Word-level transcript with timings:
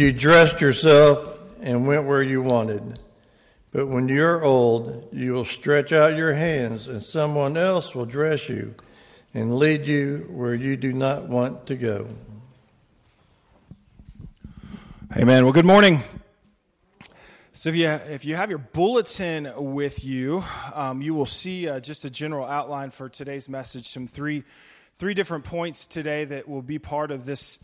you 0.00 0.12
dressed 0.12 0.62
yourself 0.62 1.38
and 1.60 1.86
went 1.86 2.04
where 2.04 2.22
you 2.22 2.40
wanted. 2.40 2.98
But 3.70 3.86
when 3.86 4.08
you're 4.08 4.42
old, 4.42 5.08
you 5.12 5.34
will 5.34 5.44
stretch 5.44 5.92
out 5.92 6.16
your 6.16 6.32
hands, 6.32 6.88
and 6.88 7.02
someone 7.02 7.56
else 7.56 7.94
will 7.94 8.06
dress 8.06 8.48
you 8.48 8.74
and 9.34 9.56
lead 9.56 9.86
you 9.86 10.26
where 10.30 10.54
you 10.54 10.76
do 10.76 10.92
not 10.92 11.28
want 11.28 11.66
to 11.66 11.76
go. 11.76 12.08
Amen. 15.16 15.44
Well, 15.44 15.52
good 15.52 15.66
morning. 15.66 16.00
So, 17.52 17.68
if 17.68 17.76
you, 17.76 17.88
if 17.88 18.24
you 18.24 18.36
have 18.36 18.48
your 18.48 18.58
bulletin 18.58 19.52
with 19.56 20.02
you, 20.02 20.42
um, 20.74 21.02
you 21.02 21.14
will 21.14 21.26
see 21.26 21.68
uh, 21.68 21.78
just 21.78 22.06
a 22.06 22.10
general 22.10 22.46
outline 22.46 22.90
for 22.90 23.10
today's 23.10 23.48
message. 23.48 23.88
Some 23.88 24.06
three, 24.06 24.44
three 24.96 25.12
different 25.12 25.44
points 25.44 25.86
today 25.86 26.24
that 26.24 26.48
will 26.48 26.62
be 26.62 26.78
part 26.78 27.10
of 27.10 27.26
this 27.26 27.58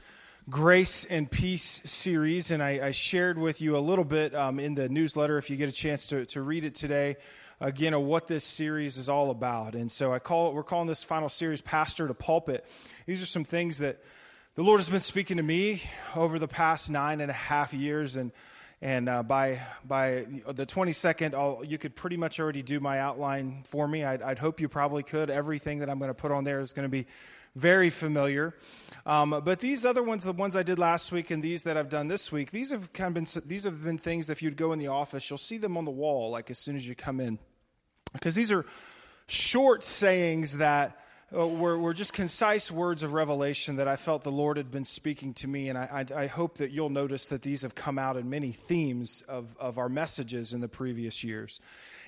Grace 0.49 1.05
and 1.05 1.29
Peace 1.29 1.83
series. 1.85 2.53
And 2.53 2.63
I, 2.63 2.87
I 2.87 2.91
shared 2.93 3.37
with 3.37 3.61
you 3.61 3.77
a 3.77 3.81
little 3.81 4.05
bit 4.05 4.33
um, 4.33 4.61
in 4.61 4.77
the 4.77 4.89
newsletter, 4.89 5.39
if 5.39 5.51
you 5.51 5.57
get 5.57 5.69
a 5.69 5.73
chance 5.73 6.07
to, 6.09 6.25
to 6.27 6.41
read 6.41 6.65
it 6.65 6.77
today, 6.77 7.17
again, 7.61 7.95
of 7.95 8.03
what 8.03 8.29
this 8.29 8.45
series 8.45 8.97
is 8.97 9.09
all 9.09 9.31
about. 9.31 9.75
And 9.75 9.91
so 9.91 10.13
I 10.13 10.21
call 10.21 10.49
it, 10.49 10.55
we're 10.55 10.63
calling 10.63 10.87
this 10.87 11.03
final 11.03 11.29
series 11.29 11.61
Pastor 11.61 12.07
to 12.07 12.15
Pulpit. 12.15 12.65
These 13.07 13.21
are 13.25 13.27
some 13.27 13.43
things 13.43 13.79
that 13.79 13.99
the 14.55 14.63
Lord 14.63 14.79
has 14.79 14.89
been 14.89 15.01
speaking 15.01 15.39
to 15.39 15.43
me 15.43 15.83
over 16.15 16.39
the 16.39 16.47
past 16.47 16.93
nine 16.93 17.21
and 17.21 17.29
a 17.29 17.35
half 17.35 17.75
years, 17.75 18.15
and 18.15 18.31
and 18.83 19.09
uh, 19.09 19.23
by 19.23 19.63
by 19.85 20.27
the 20.47 20.67
22nd, 20.67 21.35
I'll, 21.35 21.63
you 21.65 21.79
could 21.79 21.97
pretty 21.97 22.17
much 22.17 22.39
already 22.39 22.63
do 22.63 22.79
my 22.79 23.01
outline 23.01 23.63
for 23.65 23.89
me. 23.89 24.05
I'd, 24.05 24.23
I'd 24.23 24.39
hope 24.39 24.61
you 24.61 24.69
probably 24.69 25.03
could. 25.03 25.31
Everything 25.31 25.79
that 25.79 25.89
I'm 25.89 25.99
going 25.99 26.11
to 26.11 26.15
put 26.15 26.31
on 26.31 26.45
there 26.45 26.61
is 26.61 26.73
going 26.73 26.85
to 26.85 26.91
be 26.91 27.07
very 27.55 27.89
familiar. 27.89 28.55
Um, 29.07 29.41
but 29.45 29.61
these 29.61 29.87
other 29.87 30.03
ones, 30.03 30.25
the 30.25 30.33
ones 30.33 30.55
I 30.55 30.63
did 30.63 30.79
last 30.79 31.11
week, 31.11 31.31
and 31.31 31.43
these 31.43 31.63
that 31.63 31.79
I've 31.79 31.89
done 31.89 32.09
this 32.09 32.31
week, 32.31 32.51
these 32.51 32.71
have 32.71 32.93
kind 32.93 33.09
of 33.09 33.15
been 33.15 33.43
these 33.47 33.65
have 33.65 33.83
been 33.83 33.99
things. 33.99 34.29
If 34.29 34.43
you'd 34.43 34.59
go 34.59 34.73
in 34.73 34.79
the 34.79 34.89
office, 34.89 35.31
you'll 35.31 35.39
see 35.39 35.57
them 35.57 35.77
on 35.77 35.87
the 35.87 35.91
wall, 35.91 36.31
like 36.31 36.51
as 36.51 36.59
soon 36.59 36.77
as 36.77 36.87
you 36.87 36.95
come 36.95 37.19
in, 37.19 37.39
because 38.13 38.35
these 38.35 38.53
are 38.53 38.67
short 39.27 39.85
sayings 39.85 40.59
that 40.59 41.01
uh, 41.35 41.47
were, 41.47 41.77
were 41.77 41.93
just 41.93 42.13
concise 42.13 42.71
words 42.71 43.03
of 43.03 43.13
revelation 43.13 43.77
that 43.77 43.89
I 43.89 43.97
felt 43.97 44.23
the 44.23 44.31
Lord 44.31 44.59
had 44.59 44.71
been 44.71 44.85
speaking 44.85 45.35
to 45.35 45.49
me. 45.49 45.69
And 45.69 45.77
I, 45.77 46.07
I, 46.15 46.23
I, 46.23 46.27
hope 46.29 46.59
that 46.59 46.71
you'll 46.71 46.89
notice 46.89 47.27
that 47.27 47.43
these 47.43 47.63
have 47.63 47.75
come 47.75 47.99
out 47.99 48.17
in 48.17 48.31
many 48.31 48.53
themes 48.53 49.25
of, 49.29 49.57
of 49.59 49.77
our 49.77 49.89
messages 49.89 50.53
in 50.53 50.61
the 50.61 50.69
previous 50.69 51.25
years. 51.25 51.59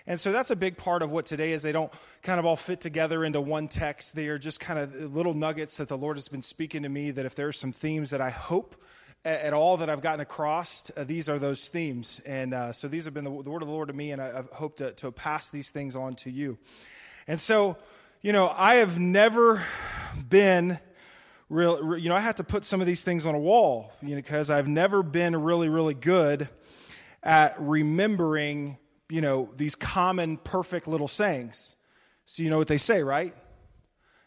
And 0.06 0.20
so 0.20 0.30
that's 0.30 0.52
a 0.52 0.56
big 0.56 0.77
part 0.77 1.02
of 1.02 1.10
what 1.10 1.27
today 1.27 1.52
is. 1.52 1.62
They 1.62 1.72
don't 1.72 1.92
kind 2.22 2.38
of 2.38 2.47
all 2.47 2.55
fit 2.55 2.80
together 2.80 3.25
into 3.25 3.41
one 3.41 3.66
text. 3.66 4.14
They 4.14 4.28
are 4.28 4.38
just 4.38 4.60
kind 4.60 4.78
of 4.78 4.94
little 5.12 5.34
nuggets 5.34 5.78
that 5.78 5.88
the 5.88 5.98
Lord 5.98 6.16
has 6.16 6.28
been 6.28 6.41
speaking 6.41 6.84
to 6.84 6.88
me 6.88 7.10
that 7.10 7.27
if 7.27 7.34
there 7.34 7.48
are 7.48 7.53
some 7.53 7.72
themes 7.72 8.10
that 8.10 8.20
I 8.20 8.30
hope 8.30 8.80
at 9.25 9.53
all 9.53 9.78
that 9.78 9.91
I've 9.91 10.00
gotten 10.00 10.20
across, 10.20 10.92
uh, 10.97 11.03
these 11.03 11.28
are 11.28 11.41
those 11.41 11.66
themes. 11.66 12.20
And 12.25 12.55
uh, 12.55 12.72
so 12.72 12.86
these 12.86 13.05
have 13.05 13.14
been 13.14 13.25
the, 13.25 13.42
the, 13.42 13.50
word 13.50 13.62
of 13.62 13.69
the 13.69 13.75
Lord 13.75 13.88
to 13.88 13.94
me, 13.94 14.12
and 14.12 14.22
I, 14.22 14.28
have 14.28 14.48
hope 14.50 14.77
to, 14.77 14.92
to 14.92 15.10
pass 15.10 15.50
these 15.50 15.70
things 15.70 15.97
on 15.97 16.14
to 16.16 16.30
you. 16.30 16.56
And 17.27 17.41
so 17.41 17.77
you 18.20 18.33
know, 18.33 18.52
I 18.55 18.77
have 18.77 18.98
never 18.98 19.64
been 20.28 20.78
real, 21.48 21.97
you 21.97 22.08
know, 22.08 22.16
I 22.16 22.20
had 22.20 22.38
to 22.38 22.44
put 22.44 22.64
some 22.64 22.80
of 22.80 22.86
these 22.86 23.02
things 23.02 23.25
on 23.25 23.34
a 23.34 23.38
wall, 23.38 23.92
you 24.02 24.10
know, 24.10 24.16
because 24.16 24.50
I've 24.50 24.66
never 24.66 25.02
been 25.02 25.36
really, 25.36 25.69
really 25.69 25.94
good 25.94 26.48
at 27.22 27.55
remembering, 27.60 28.78
you 29.08 29.20
know, 29.20 29.50
these 29.56 29.75
common, 29.75 30.36
perfect 30.36 30.88
little 30.88 31.08
sayings. 31.08 31.77
So, 32.25 32.43
you 32.43 32.50
know 32.50 32.59
what 32.59 32.69
they 32.69 32.76
say, 32.76 33.03
right? 33.03 33.34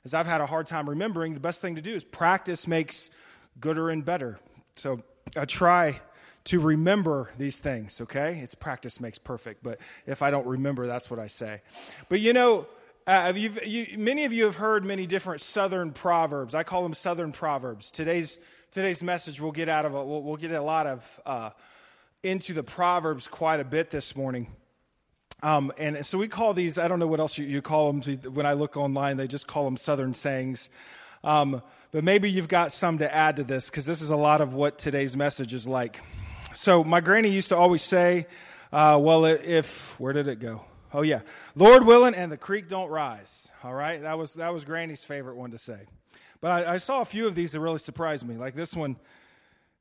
As 0.05 0.13
I've 0.13 0.25
had 0.25 0.41
a 0.41 0.45
hard 0.45 0.67
time 0.67 0.89
remembering, 0.89 1.33
the 1.33 1.39
best 1.39 1.61
thing 1.61 1.75
to 1.75 1.81
do 1.81 1.93
is 1.93 2.03
practice 2.03 2.67
makes 2.67 3.11
gooder 3.59 3.89
and 3.89 4.05
better. 4.05 4.39
So, 4.75 5.03
I 5.35 5.45
try 5.45 5.99
to 6.45 6.59
remember 6.59 7.29
these 7.37 7.59
things, 7.59 8.01
okay? 8.01 8.39
It's 8.39 8.55
practice 8.55 8.99
makes 8.99 9.19
perfect, 9.19 9.63
but 9.63 9.79
if 10.07 10.21
I 10.21 10.31
don't 10.31 10.47
remember, 10.47 10.87
that's 10.87 11.09
what 11.09 11.19
I 11.19 11.27
say. 11.27 11.61
But 12.09 12.19
you 12.19 12.33
know, 12.33 12.67
uh, 13.07 13.33
you, 13.35 13.97
many 13.97 14.25
of 14.25 14.33
you 14.33 14.45
have 14.45 14.55
heard 14.55 14.85
many 14.85 15.07
different 15.07 15.41
Southern 15.41 15.91
proverbs. 15.91 16.53
I 16.53 16.63
call 16.63 16.83
them 16.83 16.93
Southern 16.93 17.31
proverbs. 17.31 17.91
Today's 17.91 18.39
today's 18.71 19.03
message 19.03 19.41
we'll 19.41 19.51
get 19.51 19.67
out 19.67 19.85
of 19.85 19.93
a, 19.95 20.05
we'll, 20.05 20.21
we'll 20.21 20.37
get 20.37 20.51
a 20.51 20.61
lot 20.61 20.87
of 20.87 21.21
uh, 21.25 21.49
into 22.23 22.53
the 22.53 22.63
proverbs 22.63 23.27
quite 23.27 23.59
a 23.59 23.65
bit 23.65 23.89
this 23.89 24.15
morning. 24.15 24.47
Um, 25.43 25.71
and 25.77 26.05
so 26.05 26.17
we 26.17 26.27
call 26.27 26.53
these. 26.53 26.77
I 26.77 26.87
don't 26.87 26.99
know 26.99 27.07
what 27.07 27.19
else 27.19 27.37
you, 27.37 27.45
you, 27.45 27.61
call 27.61 27.91
them. 27.91 28.17
When 28.33 28.45
I 28.45 28.53
look 28.53 28.77
online, 28.77 29.17
they 29.17 29.27
just 29.27 29.47
call 29.47 29.65
them 29.65 29.77
Southern 29.77 30.13
sayings. 30.13 30.69
Um, 31.23 31.61
but 31.91 32.03
maybe 32.03 32.29
you've 32.29 32.47
got 32.47 32.71
some 32.71 32.99
to 32.99 33.13
add 33.13 33.37
to 33.37 33.43
this 33.43 33.69
because 33.69 33.85
this 33.85 34.01
is 34.01 34.11
a 34.11 34.15
lot 34.15 34.41
of 34.41 34.53
what 34.53 34.77
today's 34.77 35.17
message 35.17 35.53
is 35.53 35.67
like. 35.67 35.99
So 36.53 36.83
my 36.83 37.01
granny 37.01 37.29
used 37.29 37.49
to 37.49 37.57
always 37.57 37.81
say, 37.81 38.27
uh, 38.71 38.99
"Well, 39.01 39.25
if 39.25 39.99
where 39.99 40.13
did 40.13 40.27
it 40.27 40.39
go?" 40.39 40.61
Oh 40.93 41.03
yeah, 41.03 41.21
Lord 41.55 41.85
willing, 41.85 42.13
and 42.13 42.31
the 42.31 42.37
creek 42.37 42.67
don't 42.67 42.89
rise. 42.89 43.49
All 43.63 43.73
right, 43.73 44.01
that 44.01 44.17
was 44.17 44.33
that 44.35 44.53
was 44.53 44.65
Granny's 44.65 45.03
favorite 45.03 45.35
one 45.35 45.51
to 45.51 45.57
say. 45.57 45.79
But 46.41 46.51
I, 46.51 46.73
I 46.73 46.77
saw 46.77 47.01
a 47.01 47.05
few 47.05 47.27
of 47.27 47.35
these 47.35 47.53
that 47.53 47.59
really 47.59 47.79
surprised 47.79 48.27
me. 48.27 48.35
Like 48.35 48.55
this 48.55 48.75
one, 48.75 48.97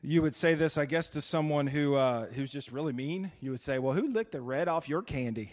you 0.03 0.23
would 0.23 0.37
say 0.37 0.55
this, 0.55 0.79
I 0.79 0.85
guess, 0.85 1.11
to 1.11 1.21
someone 1.21 1.67
who 1.67 1.97
uh, 1.97 2.27
who's 2.27 2.53
just 2.53 2.71
really 2.71 2.93
mean. 2.93 3.33
You 3.41 3.51
would 3.51 3.61
say, 3.61 3.79
"Well, 3.79 3.95
who 3.95 4.13
licked 4.13 4.33
the 4.33 4.41
red 4.41 4.69
off 4.69 4.89
your 4.89 5.03
candy?" 5.03 5.53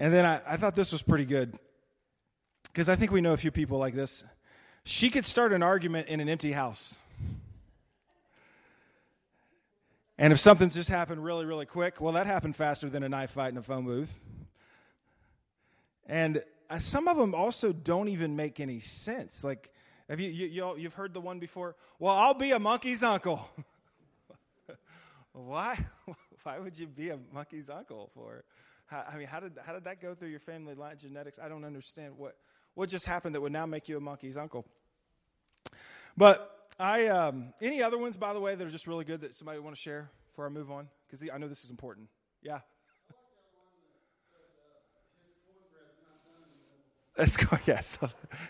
And 0.00 0.12
then 0.12 0.24
I, 0.24 0.40
I 0.46 0.56
thought 0.56 0.74
this 0.74 0.92
was 0.92 1.02
pretty 1.02 1.24
good 1.24 1.58
because 2.64 2.88
I 2.88 2.96
think 2.96 3.10
we 3.10 3.20
know 3.20 3.32
a 3.32 3.36
few 3.36 3.50
people 3.50 3.78
like 3.78 3.94
this. 3.94 4.24
She 4.84 5.10
could 5.10 5.24
start 5.24 5.52
an 5.52 5.62
argument 5.62 6.08
in 6.08 6.20
an 6.20 6.28
empty 6.28 6.52
house. 6.52 6.98
And 10.18 10.32
if 10.32 10.40
something's 10.40 10.74
just 10.74 10.88
happened 10.88 11.22
really, 11.22 11.44
really 11.44 11.66
quick, 11.66 12.00
well, 12.00 12.14
that 12.14 12.26
happened 12.26 12.56
faster 12.56 12.88
than 12.88 13.04
a 13.04 13.08
knife 13.08 13.30
fight 13.30 13.52
in 13.52 13.56
a 13.56 13.62
phone 13.62 13.84
booth. 13.84 14.18
And 16.06 16.42
some 16.78 17.06
of 17.06 17.16
them 17.16 17.34
also 17.34 17.72
don't 17.72 18.08
even 18.08 18.34
make 18.34 18.58
any 18.58 18.80
sense. 18.80 19.44
Like, 19.44 19.70
have 20.08 20.18
you, 20.18 20.28
you, 20.28 20.76
you 20.76 20.84
have 20.84 20.94
heard 20.94 21.14
the 21.14 21.20
one 21.20 21.38
before? 21.38 21.76
Well, 22.00 22.14
I'll 22.14 22.34
be 22.34 22.50
a 22.50 22.58
monkey's 22.58 23.04
uncle. 23.04 23.48
Why? 25.32 25.78
Why 26.42 26.58
would 26.58 26.76
you 26.76 26.88
be 26.88 27.10
a 27.10 27.18
monkey's 27.32 27.70
uncle 27.70 28.10
for? 28.14 28.42
How, 28.86 29.04
I 29.08 29.18
mean, 29.18 29.28
how 29.28 29.38
did, 29.38 29.52
how 29.64 29.72
did 29.72 29.84
that 29.84 30.00
go 30.00 30.14
through 30.14 30.28
your 30.28 30.40
family 30.40 30.74
line 30.74 30.96
genetics? 30.96 31.38
I 31.38 31.48
don't 31.48 31.64
understand 31.64 32.14
what, 32.16 32.36
what 32.74 32.88
just 32.88 33.06
happened 33.06 33.36
that 33.36 33.40
would 33.40 33.52
now 33.52 33.66
make 33.66 33.88
you 33.88 33.96
a 33.98 34.00
monkey's 34.00 34.36
uncle. 34.36 34.66
But 36.16 36.57
I 36.78 37.06
um, 37.06 37.52
any 37.60 37.82
other 37.82 37.98
ones, 37.98 38.16
by 38.16 38.32
the 38.32 38.40
way, 38.40 38.54
that 38.54 38.66
are 38.66 38.70
just 38.70 38.86
really 38.86 39.04
good 39.04 39.22
that 39.22 39.34
somebody 39.34 39.58
want 39.58 39.74
to 39.74 39.80
share 39.80 40.10
before 40.28 40.46
I 40.46 40.48
move 40.48 40.70
on? 40.70 40.88
Because 41.06 41.28
I 41.32 41.38
know 41.38 41.48
this 41.48 41.64
is 41.64 41.70
important. 41.70 42.08
Yeah. 42.42 42.60
Yes. 47.66 47.98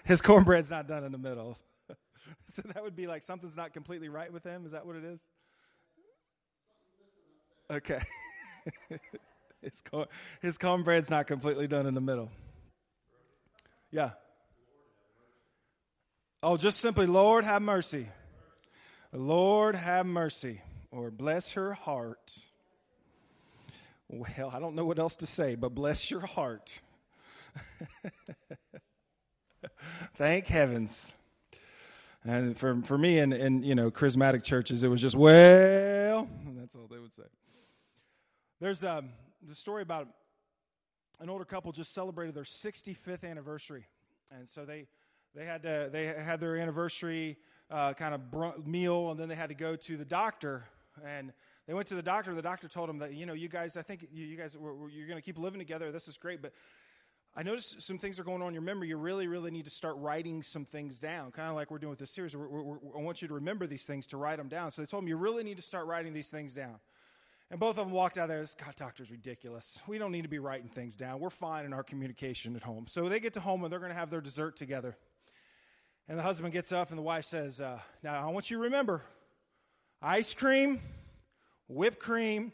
His 0.04 0.20
cornbread's 0.20 0.70
not 0.70 0.86
done 0.86 1.04
in 1.04 1.12
the 1.12 1.18
middle. 1.18 1.58
so 2.46 2.62
that 2.74 2.82
would 2.82 2.96
be 2.96 3.06
like 3.06 3.22
something's 3.22 3.56
not 3.56 3.72
completely 3.72 4.08
right 4.08 4.32
with 4.32 4.44
him. 4.44 4.64
Is 4.64 4.72
that 4.72 4.86
what 4.86 4.96
it 4.96 5.04
is? 5.04 5.22
Okay. 7.70 8.00
his, 9.62 9.82
corn, 9.82 10.06
his 10.40 10.58
cornbread's 10.58 11.10
not 11.10 11.26
completely 11.26 11.66
done 11.66 11.86
in 11.86 11.94
the 11.94 12.00
middle. 12.00 12.30
Yeah. 13.90 14.10
Oh, 16.40 16.56
just 16.56 16.78
simply, 16.78 17.06
Lord, 17.06 17.44
have 17.44 17.62
mercy. 17.62 18.06
Lord, 19.12 19.74
have 19.74 20.06
mercy, 20.06 20.60
or 20.92 21.10
bless 21.10 21.52
her 21.52 21.72
heart. 21.72 22.38
Well, 24.08 24.50
I 24.54 24.60
don't 24.60 24.76
know 24.76 24.84
what 24.84 25.00
else 25.00 25.16
to 25.16 25.26
say, 25.26 25.56
but 25.56 25.74
bless 25.74 26.10
your 26.10 26.20
heart. 26.20 26.80
Thank 30.14 30.46
heavens. 30.46 31.12
And 32.24 32.56
for, 32.56 32.82
for 32.84 32.96
me 32.96 33.18
in, 33.18 33.32
in, 33.32 33.64
you 33.64 33.74
know, 33.74 33.90
charismatic 33.90 34.44
churches, 34.44 34.84
it 34.84 34.88
was 34.88 35.00
just, 35.00 35.16
well, 35.16 36.28
that's 36.56 36.76
all 36.76 36.86
they 36.88 36.98
would 36.98 37.14
say. 37.14 37.24
There's 38.60 38.84
um, 38.84 39.08
the 39.42 39.54
story 39.54 39.82
about 39.82 40.08
an 41.20 41.30
older 41.30 41.44
couple 41.44 41.72
just 41.72 41.92
celebrated 41.92 42.34
their 42.34 42.44
65th 42.44 43.28
anniversary. 43.28 43.86
And 44.30 44.48
so 44.48 44.64
they, 44.64 44.86
they, 45.34 45.44
had, 45.44 45.62
to, 45.62 45.88
they 45.92 46.06
had 46.06 46.40
their 46.40 46.56
anniversary 46.56 47.36
uh, 47.70 47.92
kind 47.92 48.14
of 48.14 48.30
br- 48.30 48.58
meal, 48.64 49.10
and 49.10 49.20
then 49.20 49.28
they 49.28 49.34
had 49.34 49.48
to 49.48 49.54
go 49.54 49.76
to 49.76 49.96
the 49.96 50.04
doctor. 50.04 50.64
And 51.06 51.32
they 51.66 51.74
went 51.74 51.88
to 51.88 51.94
the 51.94 52.02
doctor. 52.02 52.34
The 52.34 52.42
doctor 52.42 52.68
told 52.68 52.88
them 52.88 52.98
that, 52.98 53.14
you 53.14 53.26
know, 53.26 53.34
you 53.34 53.48
guys, 53.48 53.76
I 53.76 53.82
think 53.82 54.08
you, 54.12 54.24
you 54.24 54.36
guys, 54.36 54.56
you're 54.60 55.06
going 55.06 55.18
to 55.18 55.22
keep 55.22 55.38
living 55.38 55.58
together. 55.58 55.92
This 55.92 56.08
is 56.08 56.16
great, 56.16 56.42
but 56.42 56.52
I 57.36 57.42
noticed 57.42 57.82
some 57.82 57.98
things 57.98 58.18
are 58.18 58.24
going 58.24 58.42
on 58.42 58.48
in 58.48 58.54
your 58.54 58.62
memory. 58.62 58.88
You 58.88 58.96
really, 58.96 59.28
really 59.28 59.50
need 59.50 59.66
to 59.66 59.70
start 59.70 59.96
writing 59.98 60.42
some 60.42 60.64
things 60.64 60.98
down, 60.98 61.30
kind 61.30 61.48
of 61.48 61.54
like 61.54 61.70
we're 61.70 61.78
doing 61.78 61.90
with 61.90 62.00
this 62.00 62.10
series. 62.10 62.34
We're, 62.34 62.48
we're, 62.48 62.78
I 62.96 63.00
want 63.00 63.22
you 63.22 63.28
to 63.28 63.34
remember 63.34 63.66
these 63.66 63.84
things 63.84 64.06
to 64.08 64.16
write 64.16 64.38
them 64.38 64.48
down. 64.48 64.70
So 64.70 64.82
they 64.82 64.86
told 64.86 65.04
him, 65.04 65.08
you 65.08 65.16
really 65.16 65.44
need 65.44 65.56
to 65.56 65.62
start 65.62 65.86
writing 65.86 66.12
these 66.12 66.28
things 66.28 66.52
down. 66.54 66.80
And 67.50 67.60
both 67.60 67.78
of 67.78 67.86
them 67.86 67.92
walked 67.92 68.18
out 68.18 68.28
there. 68.28 68.40
This 68.40 68.54
God 68.54 68.74
doctor's 68.76 69.10
ridiculous. 69.10 69.80
We 69.86 69.98
don't 69.98 70.12
need 70.12 70.22
to 70.22 70.28
be 70.28 70.38
writing 70.38 70.68
things 70.68 70.96
down. 70.96 71.20
We're 71.20 71.30
fine 71.30 71.64
in 71.64 71.72
our 71.72 71.82
communication 71.82 72.56
at 72.56 72.62
home. 72.62 72.86
So 72.88 73.08
they 73.08 73.20
get 73.20 73.34
to 73.34 73.40
home 73.40 73.62
and 73.62 73.72
they're 73.72 73.78
going 73.78 73.92
to 73.92 73.98
have 73.98 74.10
their 74.10 74.20
dessert 74.20 74.56
together. 74.56 74.96
And 76.08 76.18
the 76.18 76.22
husband 76.22 76.52
gets 76.52 76.72
up, 76.72 76.88
and 76.88 76.98
the 76.98 77.02
wife 77.02 77.26
says, 77.26 77.60
uh, 77.60 77.78
Now, 78.02 78.26
I 78.26 78.30
want 78.30 78.50
you 78.50 78.56
to 78.56 78.62
remember, 78.62 79.02
ice 80.00 80.32
cream, 80.32 80.80
whipped 81.68 81.98
cream, 81.98 82.52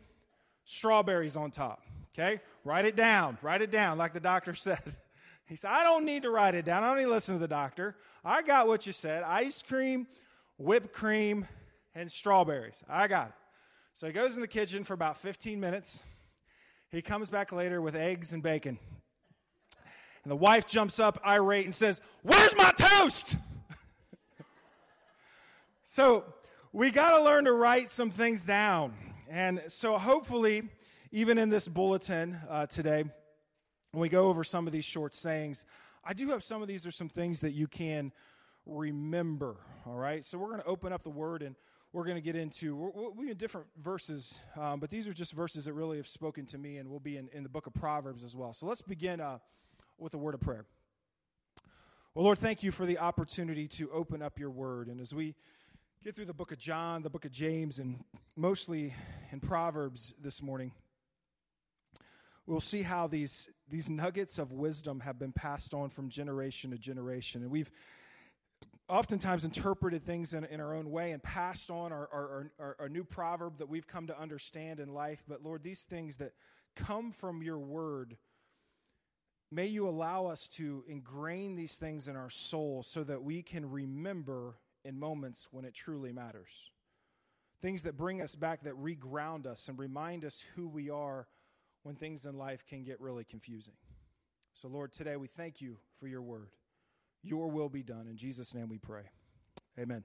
strawberries 0.64 1.36
on 1.36 1.50
top. 1.50 1.82
Okay? 2.12 2.40
Write 2.64 2.84
it 2.84 2.96
down. 2.96 3.38
Write 3.42 3.62
it 3.62 3.70
down, 3.70 3.98
like 3.98 4.12
the 4.12 4.20
doctor 4.20 4.54
said. 4.54 4.96
He 5.46 5.56
said, 5.56 5.70
I 5.70 5.84
don't 5.84 6.04
need 6.04 6.22
to 6.22 6.30
write 6.30 6.54
it 6.54 6.64
down. 6.64 6.82
I 6.82 6.88
don't 6.88 6.98
need 6.98 7.04
to 7.04 7.10
listen 7.10 7.34
to 7.34 7.38
the 7.38 7.48
doctor. 7.48 7.96
I 8.24 8.42
got 8.42 8.66
what 8.66 8.86
you 8.86 8.92
said 8.92 9.22
ice 9.22 9.62
cream, 9.62 10.06
whipped 10.56 10.92
cream, 10.92 11.46
and 11.94 12.10
strawberries. 12.10 12.82
I 12.88 13.08
got 13.08 13.28
it. 13.28 13.34
So 13.92 14.06
he 14.06 14.12
goes 14.12 14.34
in 14.36 14.40
the 14.40 14.48
kitchen 14.48 14.82
for 14.82 14.94
about 14.94 15.18
15 15.18 15.60
minutes. 15.60 16.02
He 16.90 17.02
comes 17.02 17.30
back 17.30 17.52
later 17.52 17.80
with 17.80 17.94
eggs 17.94 18.32
and 18.32 18.42
bacon. 18.42 18.78
And 20.24 20.30
the 20.30 20.36
wife 20.36 20.66
jumps 20.66 20.98
up 20.98 21.20
irate 21.24 21.66
and 21.66 21.74
says, 21.74 22.00
Where's 22.22 22.56
my 22.56 22.72
toast? 22.72 23.36
so 25.84 26.24
we 26.72 26.90
got 26.90 27.16
to 27.16 27.22
learn 27.22 27.44
to 27.44 27.52
write 27.52 27.90
some 27.90 28.10
things 28.10 28.42
down. 28.42 28.94
And 29.30 29.62
so 29.68 29.98
hopefully, 29.98 30.62
even 31.12 31.38
in 31.38 31.50
this 31.50 31.68
bulletin 31.68 32.38
uh, 32.48 32.66
today, 32.66 33.04
when 33.92 34.00
we 34.00 34.08
go 34.08 34.28
over 34.28 34.42
some 34.42 34.66
of 34.66 34.72
these 34.72 34.84
short 34.84 35.14
sayings, 35.14 35.64
I 36.02 36.14
do 36.14 36.28
have 36.30 36.42
some 36.42 36.62
of 36.62 36.68
these 36.68 36.86
are 36.86 36.90
some 36.90 37.08
things 37.08 37.40
that 37.40 37.52
you 37.52 37.66
can 37.66 38.10
remember. 38.66 39.56
All 39.86 39.94
right. 39.94 40.24
So 40.24 40.38
we're 40.38 40.48
going 40.48 40.62
to 40.62 40.66
open 40.66 40.92
up 40.92 41.02
the 41.02 41.10
word 41.10 41.42
and 41.42 41.54
we're 41.92 42.04
going 42.04 42.16
to 42.16 42.22
get 42.22 42.34
into 42.34 42.74
we're, 42.74 43.10
we're 43.10 43.30
in 43.30 43.36
different 43.36 43.68
verses, 43.80 44.38
um, 44.58 44.80
but 44.80 44.90
these 44.90 45.06
are 45.06 45.12
just 45.12 45.32
verses 45.32 45.66
that 45.66 45.74
really 45.74 45.96
have 45.96 46.08
spoken 46.08 46.44
to 46.46 46.58
me, 46.58 46.78
and 46.78 46.90
we'll 46.90 46.98
be 46.98 47.16
in, 47.16 47.28
in 47.32 47.44
the 47.44 47.48
book 47.48 47.68
of 47.68 47.72
Proverbs 47.72 48.24
as 48.24 48.34
well. 48.34 48.52
So 48.52 48.66
let's 48.66 48.82
begin 48.82 49.20
uh, 49.20 49.38
with 49.98 50.14
a 50.14 50.18
word 50.18 50.34
of 50.34 50.40
prayer. 50.40 50.64
Well, 52.14 52.24
Lord, 52.24 52.38
thank 52.38 52.62
you 52.62 52.70
for 52.70 52.86
the 52.86 52.98
opportunity 52.98 53.66
to 53.68 53.90
open 53.90 54.22
up 54.22 54.38
your 54.38 54.50
word, 54.50 54.88
and 54.88 55.00
as 55.00 55.14
we 55.14 55.34
get 56.04 56.14
through 56.14 56.26
the 56.26 56.34
book 56.34 56.52
of 56.52 56.58
John, 56.58 57.02
the 57.02 57.10
book 57.10 57.24
of 57.24 57.32
James, 57.32 57.78
and 57.78 58.04
mostly 58.36 58.94
in 59.32 59.40
Proverbs 59.40 60.14
this 60.20 60.42
morning, 60.42 60.72
we'll 62.46 62.60
see 62.60 62.82
how 62.82 63.06
these, 63.06 63.48
these 63.68 63.88
nuggets 63.88 64.38
of 64.38 64.52
wisdom 64.52 65.00
have 65.00 65.18
been 65.18 65.32
passed 65.32 65.72
on 65.72 65.88
from 65.88 66.08
generation 66.08 66.70
to 66.72 66.78
generation. 66.78 67.42
And 67.42 67.50
we've 67.50 67.70
oftentimes 68.88 69.44
interpreted 69.44 70.04
things 70.04 70.34
in, 70.34 70.44
in 70.44 70.60
our 70.60 70.74
own 70.74 70.90
way 70.90 71.12
and 71.12 71.22
passed 71.22 71.70
on 71.70 71.90
our, 71.90 72.08
our, 72.12 72.50
our, 72.58 72.76
our, 72.80 72.88
new 72.88 73.02
proverb 73.02 73.56
that 73.58 73.68
we've 73.68 73.86
come 73.86 74.06
to 74.06 74.20
understand 74.20 74.78
in 74.78 74.92
life. 74.92 75.22
But 75.26 75.42
Lord, 75.42 75.62
these 75.62 75.84
things 75.84 76.16
that 76.18 76.32
come 76.76 77.12
from 77.12 77.42
your 77.42 77.58
word, 77.58 78.16
may 79.54 79.66
you 79.66 79.88
allow 79.88 80.26
us 80.26 80.48
to 80.48 80.84
ingrain 80.88 81.54
these 81.54 81.76
things 81.76 82.08
in 82.08 82.16
our 82.16 82.30
soul 82.30 82.82
so 82.82 83.04
that 83.04 83.22
we 83.22 83.42
can 83.42 83.70
remember 83.70 84.56
in 84.84 84.98
moments 84.98 85.48
when 85.50 85.64
it 85.64 85.74
truly 85.74 86.12
matters. 86.12 86.70
Things 87.62 87.82
that 87.82 87.96
bring 87.96 88.20
us 88.20 88.34
back, 88.34 88.64
that 88.64 88.74
reground 88.74 89.46
us 89.46 89.68
and 89.68 89.78
remind 89.78 90.24
us 90.24 90.44
who 90.54 90.68
we 90.68 90.90
are 90.90 91.28
when 91.82 91.94
things 91.94 92.26
in 92.26 92.36
life 92.36 92.66
can 92.66 92.82
get 92.82 93.00
really 93.00 93.24
confusing. 93.24 93.74
So, 94.54 94.68
Lord, 94.68 94.92
today 94.92 95.16
we 95.16 95.28
thank 95.28 95.60
you 95.60 95.78
for 96.00 96.08
your 96.08 96.22
word. 96.22 96.48
Your 97.22 97.48
will 97.48 97.68
be 97.68 97.82
done. 97.82 98.06
In 98.08 98.16
Jesus' 98.16 98.54
name 98.54 98.68
we 98.68 98.78
pray. 98.78 99.04
Amen. 99.78 100.04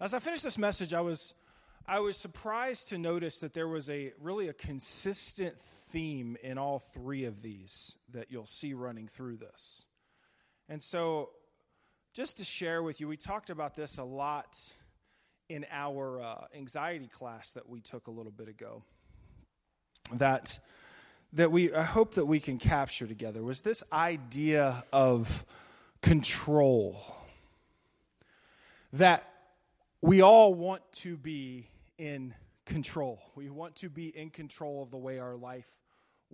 As 0.00 0.12
I 0.12 0.18
finished 0.18 0.44
this 0.44 0.58
message, 0.58 0.92
I 0.92 1.00
was, 1.00 1.34
I 1.86 2.00
was 2.00 2.16
surprised 2.16 2.88
to 2.88 2.98
notice 2.98 3.40
that 3.40 3.54
there 3.54 3.68
was 3.68 3.88
a 3.88 4.12
really 4.20 4.48
a 4.48 4.52
consistent 4.52 5.54
theme 5.94 6.36
in 6.42 6.58
all 6.58 6.80
three 6.80 7.24
of 7.24 7.40
these 7.40 7.98
that 8.12 8.26
you'll 8.28 8.44
see 8.44 8.74
running 8.74 9.06
through 9.06 9.36
this. 9.36 9.86
And 10.68 10.82
so, 10.82 11.30
just 12.12 12.38
to 12.38 12.44
share 12.44 12.82
with 12.82 13.00
you, 13.00 13.06
we 13.06 13.16
talked 13.16 13.48
about 13.48 13.76
this 13.76 13.98
a 13.98 14.02
lot 14.02 14.58
in 15.48 15.64
our 15.70 16.20
uh, 16.20 16.46
anxiety 16.52 17.06
class 17.06 17.52
that 17.52 17.68
we 17.68 17.80
took 17.80 18.08
a 18.08 18.10
little 18.10 18.32
bit 18.32 18.48
ago. 18.48 18.82
That 20.14 20.58
that 21.32 21.52
we 21.52 21.72
I 21.72 21.84
hope 21.84 22.14
that 22.14 22.26
we 22.26 22.40
can 22.40 22.58
capture 22.58 23.06
together 23.06 23.40
was 23.44 23.60
this 23.60 23.84
idea 23.92 24.84
of 24.92 25.46
control. 26.02 27.00
That 28.94 29.30
we 30.02 30.22
all 30.22 30.54
want 30.54 30.82
to 30.94 31.16
be 31.16 31.68
in 31.98 32.34
control. 32.66 33.20
We 33.36 33.48
want 33.48 33.76
to 33.76 33.88
be 33.88 34.08
in 34.08 34.30
control 34.30 34.82
of 34.82 34.90
the 34.90 34.96
way 34.96 35.20
our 35.20 35.36
life 35.36 35.83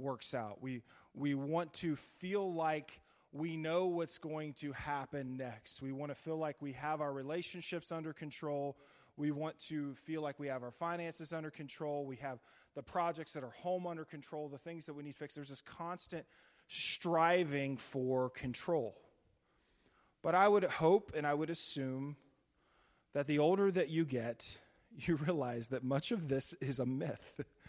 works 0.00 0.34
out. 0.34 0.62
We 0.62 0.82
we 1.14 1.34
want 1.34 1.72
to 1.74 1.96
feel 1.96 2.52
like 2.52 3.00
we 3.32 3.56
know 3.56 3.86
what's 3.86 4.18
going 4.18 4.54
to 4.54 4.72
happen 4.72 5.36
next. 5.36 5.82
We 5.82 5.92
want 5.92 6.10
to 6.10 6.14
feel 6.14 6.36
like 6.36 6.56
we 6.60 6.72
have 6.72 7.00
our 7.00 7.12
relationships 7.12 7.92
under 7.92 8.12
control. 8.12 8.76
We 9.16 9.30
want 9.30 9.58
to 9.68 9.94
feel 9.94 10.22
like 10.22 10.38
we 10.40 10.48
have 10.48 10.62
our 10.62 10.70
finances 10.70 11.32
under 11.32 11.50
control. 11.50 12.04
We 12.06 12.16
have 12.16 12.38
the 12.74 12.82
projects 12.82 13.32
that 13.34 13.44
are 13.44 13.50
home 13.50 13.86
under 13.86 14.04
control, 14.04 14.48
the 14.48 14.58
things 14.58 14.86
that 14.86 14.94
we 14.94 15.02
need 15.02 15.14
fixed. 15.14 15.36
There's 15.36 15.48
this 15.48 15.60
constant 15.60 16.24
striving 16.66 17.76
for 17.76 18.30
control. 18.30 18.96
But 20.22 20.34
I 20.34 20.48
would 20.48 20.64
hope 20.64 21.12
and 21.16 21.26
I 21.26 21.34
would 21.34 21.50
assume 21.50 22.16
that 23.12 23.26
the 23.26 23.38
older 23.38 23.70
that 23.70 23.90
you 23.90 24.04
get, 24.04 24.58
you 24.96 25.16
realize 25.16 25.68
that 25.68 25.84
much 25.84 26.12
of 26.12 26.28
this 26.28 26.54
is 26.54 26.80
a 26.80 26.86
myth. 26.86 27.40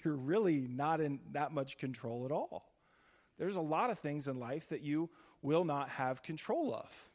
You're 0.04 0.16
really 0.16 0.66
not 0.68 1.00
in 1.00 1.20
that 1.32 1.52
much 1.52 1.78
control 1.78 2.24
at 2.24 2.32
all. 2.32 2.72
There's 3.38 3.56
a 3.56 3.60
lot 3.60 3.90
of 3.90 3.98
things 3.98 4.28
in 4.28 4.38
life 4.38 4.68
that 4.68 4.82
you 4.82 5.10
will 5.42 5.64
not 5.64 5.88
have 5.88 6.22
control 6.22 6.74
of. 6.74 7.10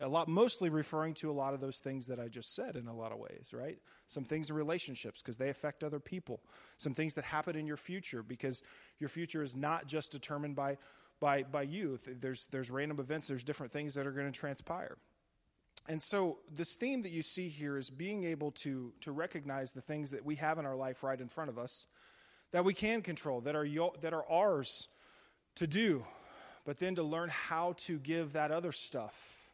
A 0.00 0.08
lot, 0.08 0.26
mostly 0.26 0.68
referring 0.68 1.14
to 1.14 1.30
a 1.30 1.32
lot 1.32 1.54
of 1.54 1.60
those 1.60 1.78
things 1.78 2.06
that 2.06 2.18
I 2.18 2.28
just 2.28 2.54
said 2.54 2.76
in 2.76 2.88
a 2.88 2.94
lot 2.94 3.12
of 3.12 3.18
ways, 3.18 3.52
right? 3.52 3.78
Some 4.06 4.24
things 4.24 4.50
in 4.50 4.56
relationships 4.56 5.20
because 5.20 5.36
they 5.36 5.48
affect 5.48 5.84
other 5.84 6.00
people. 6.00 6.40
Some 6.76 6.94
things 6.94 7.14
that 7.14 7.24
happen 7.24 7.56
in 7.56 7.66
your 7.66 7.76
future 7.76 8.22
because 8.22 8.62
your 8.98 9.08
future 9.08 9.42
is 9.42 9.54
not 9.54 9.86
just 9.86 10.10
determined 10.10 10.56
by, 10.56 10.78
by, 11.20 11.44
by 11.44 11.62
you. 11.62 11.98
There's, 12.06 12.46
there's 12.50 12.70
random 12.70 12.98
events, 12.98 13.28
there's 13.28 13.44
different 13.44 13.72
things 13.72 13.94
that 13.94 14.06
are 14.06 14.12
going 14.12 14.30
to 14.30 14.38
transpire. 14.38 14.96
And 15.88 16.00
so, 16.00 16.38
this 16.50 16.76
theme 16.76 17.02
that 17.02 17.10
you 17.10 17.22
see 17.22 17.48
here 17.48 17.76
is 17.76 17.90
being 17.90 18.24
able 18.24 18.52
to, 18.52 18.92
to 19.00 19.10
recognize 19.10 19.72
the 19.72 19.80
things 19.80 20.10
that 20.10 20.24
we 20.24 20.36
have 20.36 20.58
in 20.58 20.66
our 20.66 20.76
life 20.76 21.02
right 21.02 21.20
in 21.20 21.28
front 21.28 21.50
of 21.50 21.58
us 21.58 21.86
that 22.52 22.64
we 22.64 22.74
can 22.74 23.02
control, 23.02 23.40
that 23.42 23.56
are, 23.56 23.66
that 24.00 24.12
are 24.12 24.24
ours 24.30 24.88
to 25.56 25.66
do, 25.66 26.04
but 26.64 26.78
then 26.78 26.94
to 26.94 27.02
learn 27.02 27.28
how 27.28 27.74
to 27.78 27.98
give 27.98 28.34
that 28.34 28.50
other 28.50 28.72
stuff 28.72 29.50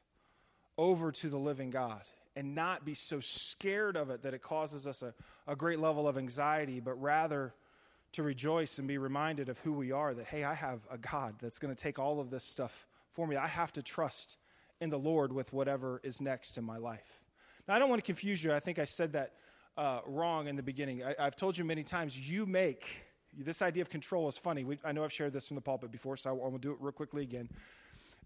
over 0.76 1.10
to 1.10 1.28
the 1.28 1.38
living 1.38 1.70
God 1.70 2.02
and 2.36 2.54
not 2.54 2.84
be 2.84 2.94
so 2.94 3.18
scared 3.18 3.96
of 3.96 4.10
it 4.10 4.22
that 4.22 4.34
it 4.34 4.42
causes 4.42 4.86
us 4.86 5.02
a, 5.02 5.12
a 5.46 5.56
great 5.56 5.80
level 5.80 6.06
of 6.06 6.16
anxiety, 6.16 6.78
but 6.78 7.00
rather 7.00 7.54
to 8.12 8.22
rejoice 8.22 8.78
and 8.78 8.86
be 8.86 8.98
reminded 8.98 9.48
of 9.48 9.58
who 9.60 9.72
we 9.72 9.92
are 9.92 10.14
that, 10.14 10.26
hey, 10.26 10.44
I 10.44 10.54
have 10.54 10.80
a 10.90 10.98
God 10.98 11.34
that's 11.40 11.58
going 11.58 11.74
to 11.74 11.80
take 11.80 11.98
all 11.98 12.20
of 12.20 12.30
this 12.30 12.44
stuff 12.44 12.86
for 13.10 13.26
me. 13.26 13.36
I 13.36 13.48
have 13.48 13.72
to 13.72 13.82
trust 13.82 14.36
in 14.80 14.90
the 14.90 14.98
Lord 14.98 15.32
with 15.32 15.52
whatever 15.52 16.00
is 16.04 16.20
next 16.20 16.58
in 16.58 16.64
my 16.64 16.76
life. 16.78 17.24
Now, 17.66 17.74
I 17.74 17.78
don't 17.78 17.90
want 17.90 18.02
to 18.02 18.06
confuse 18.06 18.42
you. 18.42 18.52
I 18.52 18.60
think 18.60 18.78
I 18.78 18.84
said 18.84 19.12
that 19.12 19.32
uh, 19.78 20.00
wrong 20.06 20.48
in 20.48 20.56
the 20.56 20.62
beginning. 20.62 21.02
I, 21.02 21.24
have 21.24 21.36
told 21.36 21.56
you 21.56 21.64
many 21.64 21.84
times, 21.84 22.18
you 22.28 22.44
make 22.44 22.84
this 23.34 23.62
idea 23.62 23.80
of 23.80 23.88
control 23.88 24.28
is 24.28 24.36
funny. 24.36 24.64
We, 24.64 24.78
I 24.84 24.92
know 24.92 25.04
I've 25.04 25.12
shared 25.12 25.32
this 25.32 25.48
from 25.48 25.54
the 25.54 25.62
pulpit 25.62 25.90
before, 25.90 26.18
so 26.18 26.30
I'm 26.30 26.38
going 26.38 26.52
to 26.52 26.58
do 26.58 26.72
it 26.72 26.78
real 26.80 26.92
quickly 26.92 27.22
again 27.22 27.48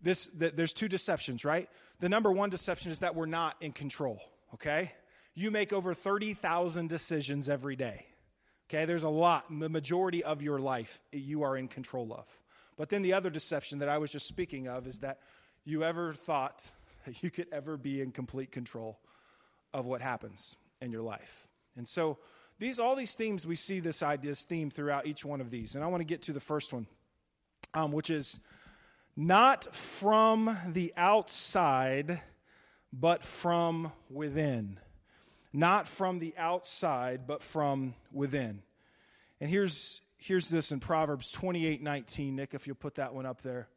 this, 0.03 0.27
there's 0.35 0.73
two 0.73 0.89
deceptions, 0.89 1.45
right? 1.45 1.69
The 2.01 2.09
number 2.09 2.31
one 2.31 2.51
deception 2.51 2.91
is 2.91 3.01
that 3.01 3.15
we're 3.15 3.27
not 3.27 3.57
in 3.61 3.73
control, 3.73 4.21
okay? 4.55 4.93
You 5.35 5.51
make 5.51 5.73
over 5.73 5.95
30,000 5.95 6.89
decisions 6.89 7.49
every 7.49 7.77
day, 7.77 8.07
okay? 8.69 8.85
There's 8.85 9.05
a 9.05 9.09
lot, 9.09 9.47
the 9.49 9.69
majority 9.69 10.25
of 10.25 10.43
your 10.43 10.59
life 10.59 11.01
you 11.13 11.45
are 11.45 11.57
in 11.57 11.69
control 11.69 12.13
of. 12.13 12.27
But 12.77 12.89
then 12.89 13.03
the 13.03 13.13
other 13.13 13.31
deception 13.31 13.79
that 13.79 13.89
I 13.89 13.99
was 13.99 14.11
just 14.11 14.27
speaking 14.27 14.67
of 14.67 14.87
is 14.87 14.99
that 14.99 15.21
you 15.65 15.85
ever 15.85 16.13
thought 16.13 16.69
that 17.07 17.23
you 17.23 17.31
could 17.31 17.47
ever 17.53 17.77
be 17.77 18.01
in 18.01 18.11
complete 18.11 18.51
control 18.51 18.99
of 19.73 19.87
what 19.87 20.01
happens 20.01 20.57
in 20.83 20.93
your 20.93 21.03
life. 21.03 21.49
And 21.77 21.89
so, 21.89 22.19
these 22.59 22.79
all 22.79 22.95
these 22.95 23.15
themes 23.15 23.47
we 23.47 23.57
see 23.57 23.81
this 23.81 24.03
idea 24.03 24.31
this 24.31 24.45
theme 24.45 24.71
throughout 24.71 25.07
each 25.07 25.25
one 25.25 25.41
of 25.41 25.51
these 25.51 25.75
and 25.75 25.83
i 25.83 25.89
want 25.89 26.01
to 26.01 26.05
get 26.05 26.23
to 26.23 26.33
the 26.33 26.39
first 26.39 26.73
one 26.73 26.87
um, 27.75 27.91
which 27.91 28.11
is 28.11 28.39
not 29.17 29.75
from 29.75 30.57
the 30.69 30.93
outside, 30.97 32.21
but 32.93 33.23
from 33.23 33.93
within. 34.09 34.79
Not 35.53 35.87
from 35.87 36.19
the 36.19 36.35
outside, 36.39 37.27
but 37.27 37.43
from 37.43 37.95
within. 38.11 38.63
And 39.41 39.51
here's, 39.51 40.01
here's 40.17 40.49
this 40.49 40.73
in 40.73 40.81
Proverbs 40.81 41.31
28 41.31 41.83
19. 41.83 42.37
Nick, 42.37 42.55
if 42.55 42.67
you'll 42.67 42.77
put 42.77 42.95
that 42.95 43.15
one 43.15 43.27
up 43.27 43.43
there. 43.43 43.69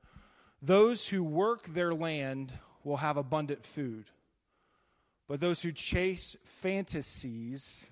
Those 0.61 1.07
who 1.07 1.23
work 1.23 1.65
their 1.65 1.93
land 1.93 2.53
will 2.83 2.97
have 2.97 3.17
abundant 3.17 3.65
food, 3.65 4.05
but 5.27 5.39
those 5.39 5.61
who 5.61 5.71
chase 5.71 6.35
fantasies 6.43 7.89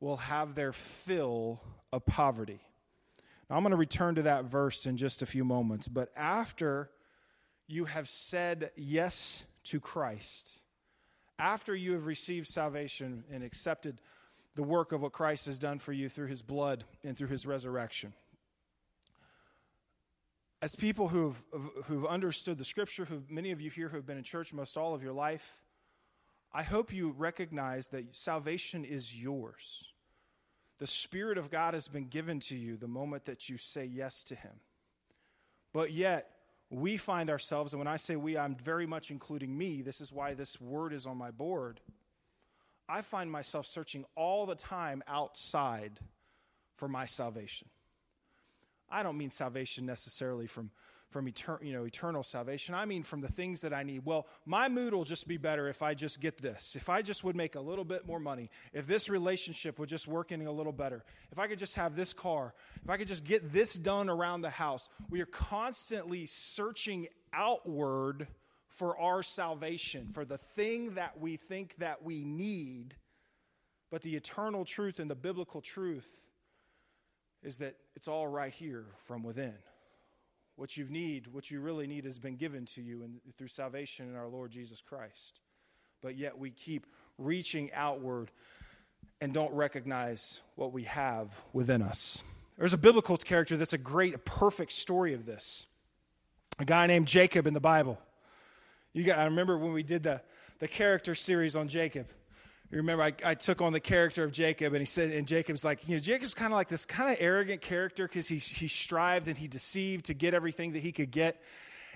will 0.00 0.16
have 0.16 0.54
their 0.54 0.72
fill 0.72 1.60
of 1.92 2.04
poverty. 2.06 2.60
Now, 3.48 3.56
I'm 3.56 3.62
going 3.62 3.72
to 3.72 3.76
return 3.76 4.14
to 4.14 4.22
that 4.22 4.44
verse 4.44 4.86
in 4.86 4.96
just 4.96 5.22
a 5.22 5.26
few 5.26 5.44
moments, 5.44 5.88
but 5.88 6.10
after 6.16 6.90
you 7.66 7.84
have 7.84 8.08
said 8.08 8.70
yes 8.76 9.44
to 9.64 9.80
Christ, 9.80 10.60
after 11.38 11.74
you 11.74 11.92
have 11.92 12.06
received 12.06 12.46
salvation 12.46 13.24
and 13.30 13.42
accepted 13.42 14.00
the 14.54 14.62
work 14.62 14.92
of 14.92 15.00
what 15.00 15.12
Christ 15.12 15.46
has 15.46 15.58
done 15.58 15.78
for 15.78 15.92
you 15.92 16.08
through 16.08 16.26
his 16.26 16.42
blood 16.42 16.84
and 17.04 17.16
through 17.16 17.28
his 17.28 17.46
resurrection. 17.46 18.12
As 20.62 20.76
people 20.76 21.08
who've, 21.08 21.42
who've 21.84 22.06
understood 22.06 22.58
the 22.58 22.64
scripture, 22.64 23.04
who 23.04 23.22
many 23.28 23.52
of 23.52 23.60
you 23.60 23.70
here 23.70 23.88
who 23.88 23.96
have 23.96 24.06
been 24.06 24.18
in 24.18 24.24
church 24.24 24.52
most 24.52 24.76
all 24.76 24.94
of 24.94 25.02
your 25.02 25.12
life, 25.12 25.62
I 26.52 26.62
hope 26.62 26.92
you 26.92 27.14
recognize 27.16 27.88
that 27.88 28.14
salvation 28.14 28.84
is 28.84 29.16
yours. 29.16 29.92
The 30.78 30.86
Spirit 30.86 31.38
of 31.38 31.50
God 31.50 31.74
has 31.74 31.88
been 31.88 32.08
given 32.08 32.40
to 32.40 32.56
you 32.56 32.76
the 32.76 32.88
moment 32.88 33.26
that 33.26 33.48
you 33.48 33.56
say 33.56 33.84
yes 33.84 34.24
to 34.24 34.34
Him. 34.34 34.60
But 35.72 35.92
yet, 35.92 36.30
we 36.70 36.96
find 36.96 37.30
ourselves, 37.30 37.72
and 37.72 37.78
when 37.78 37.88
I 37.88 37.96
say 37.96 38.16
we, 38.16 38.38
I'm 38.38 38.56
very 38.56 38.86
much 38.86 39.10
including 39.10 39.56
me. 39.56 39.82
This 39.82 40.00
is 40.00 40.12
why 40.12 40.34
this 40.34 40.60
word 40.60 40.92
is 40.92 41.06
on 41.06 41.16
my 41.16 41.30
board. 41.30 41.80
I 42.88 43.02
find 43.02 43.30
myself 43.30 43.66
searching 43.66 44.04
all 44.16 44.46
the 44.46 44.54
time 44.54 45.02
outside 45.06 46.00
for 46.76 46.88
my 46.88 47.06
salvation. 47.06 47.68
I 48.90 49.02
don't 49.02 49.18
mean 49.18 49.30
salvation 49.30 49.86
necessarily 49.86 50.46
from 50.46 50.70
from 51.10 51.26
you 51.60 51.72
know, 51.72 51.84
eternal 51.84 52.22
salvation. 52.22 52.74
I 52.74 52.84
mean 52.84 53.02
from 53.02 53.20
the 53.20 53.28
things 53.28 53.60
that 53.62 53.74
I 53.74 53.82
need. 53.82 54.04
Well, 54.04 54.26
my 54.46 54.68
mood 54.68 54.94
will 54.94 55.04
just 55.04 55.26
be 55.26 55.36
better 55.36 55.68
if 55.68 55.82
I 55.82 55.94
just 55.94 56.20
get 56.20 56.38
this. 56.38 56.76
If 56.76 56.88
I 56.88 57.02
just 57.02 57.24
would 57.24 57.36
make 57.36 57.56
a 57.56 57.60
little 57.60 57.84
bit 57.84 58.06
more 58.06 58.20
money. 58.20 58.48
If 58.72 58.86
this 58.86 59.08
relationship 59.08 59.78
would 59.78 59.88
just 59.88 60.06
work 60.06 60.32
in 60.32 60.46
a 60.46 60.52
little 60.52 60.72
better. 60.72 61.04
If 61.32 61.38
I 61.38 61.48
could 61.48 61.58
just 61.58 61.74
have 61.74 61.96
this 61.96 62.12
car. 62.12 62.54
If 62.82 62.88
I 62.88 62.96
could 62.96 63.08
just 63.08 63.24
get 63.24 63.52
this 63.52 63.74
done 63.74 64.08
around 64.08 64.42
the 64.42 64.50
house. 64.50 64.88
We 65.10 65.20
are 65.20 65.26
constantly 65.26 66.26
searching 66.26 67.08
outward 67.32 68.28
for 68.68 68.96
our 68.98 69.22
salvation, 69.22 70.08
for 70.12 70.24
the 70.24 70.38
thing 70.38 70.94
that 70.94 71.20
we 71.20 71.36
think 71.36 71.74
that 71.78 72.04
we 72.04 72.24
need. 72.24 72.94
But 73.90 74.02
the 74.02 74.14
eternal 74.14 74.64
truth 74.64 75.00
and 75.00 75.10
the 75.10 75.16
biblical 75.16 75.60
truth 75.60 76.24
is 77.42 77.56
that 77.56 77.74
it's 77.96 78.06
all 78.06 78.28
right 78.28 78.52
here 78.52 78.86
from 79.06 79.24
within. 79.24 79.54
What 80.60 80.76
you 80.76 80.84
need, 80.90 81.26
what 81.28 81.50
you 81.50 81.58
really 81.58 81.86
need, 81.86 82.04
has 82.04 82.18
been 82.18 82.36
given 82.36 82.66
to 82.66 82.82
you 82.82 83.02
in, 83.02 83.18
through 83.38 83.48
salvation 83.48 84.10
in 84.10 84.14
our 84.14 84.28
Lord 84.28 84.50
Jesus 84.50 84.82
Christ. 84.82 85.40
But 86.02 86.18
yet 86.18 86.38
we 86.38 86.50
keep 86.50 86.84
reaching 87.16 87.70
outward 87.72 88.30
and 89.22 89.32
don't 89.32 89.54
recognize 89.54 90.42
what 90.56 90.70
we 90.70 90.82
have 90.82 91.40
within 91.54 91.80
us. 91.80 92.22
There's 92.58 92.74
a 92.74 92.76
biblical 92.76 93.16
character 93.16 93.56
that's 93.56 93.72
a 93.72 93.78
great, 93.78 94.14
a 94.14 94.18
perfect 94.18 94.72
story 94.72 95.14
of 95.14 95.24
this. 95.24 95.64
A 96.58 96.66
guy 96.66 96.86
named 96.86 97.08
Jacob 97.08 97.46
in 97.46 97.54
the 97.54 97.60
Bible. 97.60 97.98
You 98.92 99.02
got, 99.04 99.18
I 99.18 99.24
remember 99.24 99.56
when 99.56 99.72
we 99.72 99.82
did 99.82 100.02
the, 100.02 100.20
the 100.58 100.68
character 100.68 101.14
series 101.14 101.56
on 101.56 101.68
Jacob. 101.68 102.06
You 102.70 102.76
remember 102.76 103.02
I, 103.02 103.12
I 103.24 103.34
took 103.34 103.60
on 103.60 103.72
the 103.72 103.80
character 103.80 104.22
of 104.22 104.30
Jacob, 104.30 104.74
and 104.74 104.80
he 104.80 104.86
said, 104.86 105.10
and 105.10 105.26
Jacob's 105.26 105.64
like, 105.64 105.88
you 105.88 105.96
know, 105.96 106.00
Jacob's 106.00 106.34
kind 106.34 106.52
of 106.52 106.56
like 106.56 106.68
this 106.68 106.86
kind 106.86 107.10
of 107.10 107.16
arrogant 107.18 107.62
character 107.62 108.06
because 108.06 108.28
he, 108.28 108.36
he 108.36 108.68
strived 108.68 109.26
and 109.26 109.36
he 109.36 109.48
deceived 109.48 110.04
to 110.04 110.14
get 110.14 110.34
everything 110.34 110.72
that 110.72 110.78
he 110.78 110.92
could 110.92 111.10
get. 111.10 111.42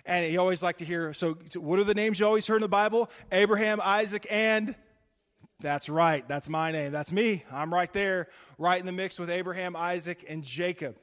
And 0.04 0.28
he 0.28 0.36
always 0.36 0.62
liked 0.62 0.80
to 0.80 0.84
hear, 0.84 1.12
so, 1.12 1.38
so 1.48 1.60
what 1.60 1.78
are 1.78 1.84
the 1.84 1.94
names 1.94 2.18
you 2.18 2.26
always 2.26 2.46
heard 2.46 2.56
in 2.56 2.62
the 2.62 2.68
Bible? 2.68 3.08
Abraham, 3.30 3.80
Isaac, 3.82 4.26
and 4.28 4.74
that's 5.60 5.88
right. 5.88 6.26
That's 6.26 6.48
my 6.48 6.72
name. 6.72 6.90
That's 6.90 7.12
me. 7.12 7.44
I'm 7.52 7.72
right 7.72 7.90
there, 7.92 8.28
right 8.58 8.78
in 8.78 8.84
the 8.84 8.92
mix 8.92 9.18
with 9.18 9.30
Abraham, 9.30 9.76
Isaac, 9.76 10.24
and 10.28 10.42
Jacob. 10.42 10.98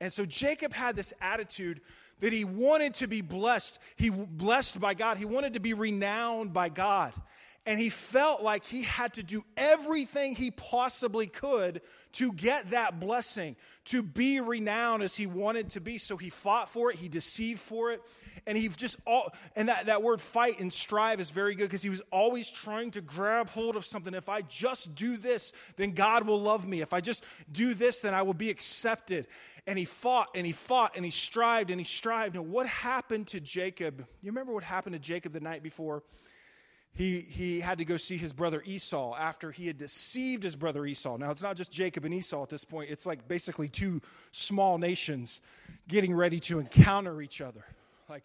And 0.00 0.12
so 0.12 0.24
Jacob 0.24 0.72
had 0.72 0.96
this 0.96 1.12
attitude 1.20 1.82
that 2.20 2.32
he 2.32 2.44
wanted 2.44 2.94
to 2.94 3.06
be 3.06 3.20
blessed. 3.20 3.78
He 3.96 4.08
blessed 4.08 4.80
by 4.80 4.94
God. 4.94 5.18
He 5.18 5.26
wanted 5.26 5.52
to 5.52 5.60
be 5.60 5.74
renowned 5.74 6.52
by 6.52 6.70
God. 6.70 7.12
And 7.66 7.80
he 7.80 7.88
felt 7.88 8.42
like 8.42 8.64
he 8.64 8.82
had 8.82 9.14
to 9.14 9.22
do 9.22 9.42
everything 9.56 10.34
he 10.34 10.50
possibly 10.50 11.26
could 11.26 11.80
to 12.12 12.32
get 12.32 12.70
that 12.70 13.00
blessing, 13.00 13.56
to 13.86 14.02
be 14.02 14.40
renowned 14.40 15.02
as 15.02 15.16
he 15.16 15.26
wanted 15.26 15.70
to 15.70 15.80
be. 15.80 15.96
So 15.96 16.18
he 16.18 16.28
fought 16.28 16.68
for 16.68 16.90
it, 16.90 16.96
he 16.96 17.08
deceived 17.08 17.60
for 17.60 17.92
it. 17.92 18.02
And 18.46 18.58
he 18.58 18.68
just 18.68 18.96
all 19.06 19.32
and 19.56 19.70
that, 19.70 19.86
that 19.86 20.02
word 20.02 20.20
fight 20.20 20.60
and 20.60 20.70
strive 20.70 21.18
is 21.18 21.30
very 21.30 21.54
good 21.54 21.64
because 21.64 21.82
he 21.82 21.88
was 21.88 22.02
always 22.12 22.50
trying 22.50 22.90
to 22.90 23.00
grab 23.00 23.48
hold 23.48 23.76
of 23.76 23.86
something. 23.86 24.12
If 24.12 24.28
I 24.28 24.42
just 24.42 24.94
do 24.94 25.16
this, 25.16 25.54
then 25.76 25.92
God 25.92 26.26
will 26.26 26.40
love 26.40 26.68
me. 26.68 26.82
If 26.82 26.92
I 26.92 27.00
just 27.00 27.24
do 27.50 27.72
this, 27.72 28.00
then 28.00 28.12
I 28.12 28.20
will 28.20 28.34
be 28.34 28.50
accepted. 28.50 29.26
And 29.66 29.78
he 29.78 29.86
fought 29.86 30.28
and 30.34 30.44
he 30.44 30.52
fought 30.52 30.94
and 30.94 31.06
he 31.06 31.10
strived 31.10 31.70
and 31.70 31.80
he 31.80 31.84
strived. 31.84 32.36
And 32.36 32.50
what 32.50 32.66
happened 32.66 33.28
to 33.28 33.40
Jacob? 33.40 34.06
You 34.20 34.30
remember 34.30 34.52
what 34.52 34.64
happened 34.64 34.94
to 34.94 35.00
Jacob 35.00 35.32
the 35.32 35.40
night 35.40 35.62
before? 35.62 36.02
He, 36.94 37.20
he 37.20 37.60
had 37.60 37.78
to 37.78 37.84
go 37.84 37.96
see 37.96 38.16
his 38.16 38.32
brother 38.32 38.62
Esau 38.64 39.16
after 39.16 39.50
he 39.50 39.66
had 39.66 39.76
deceived 39.76 40.44
his 40.44 40.54
brother 40.54 40.86
Esau. 40.86 41.16
Now, 41.16 41.32
it's 41.32 41.42
not 41.42 41.56
just 41.56 41.72
Jacob 41.72 42.04
and 42.04 42.14
Esau 42.14 42.44
at 42.44 42.48
this 42.48 42.64
point, 42.64 42.90
it's 42.90 43.04
like 43.04 43.26
basically 43.26 43.68
two 43.68 44.00
small 44.30 44.78
nations 44.78 45.40
getting 45.88 46.14
ready 46.14 46.38
to 46.40 46.60
encounter 46.60 47.20
each 47.20 47.40
other. 47.40 47.64
Like, 48.08 48.22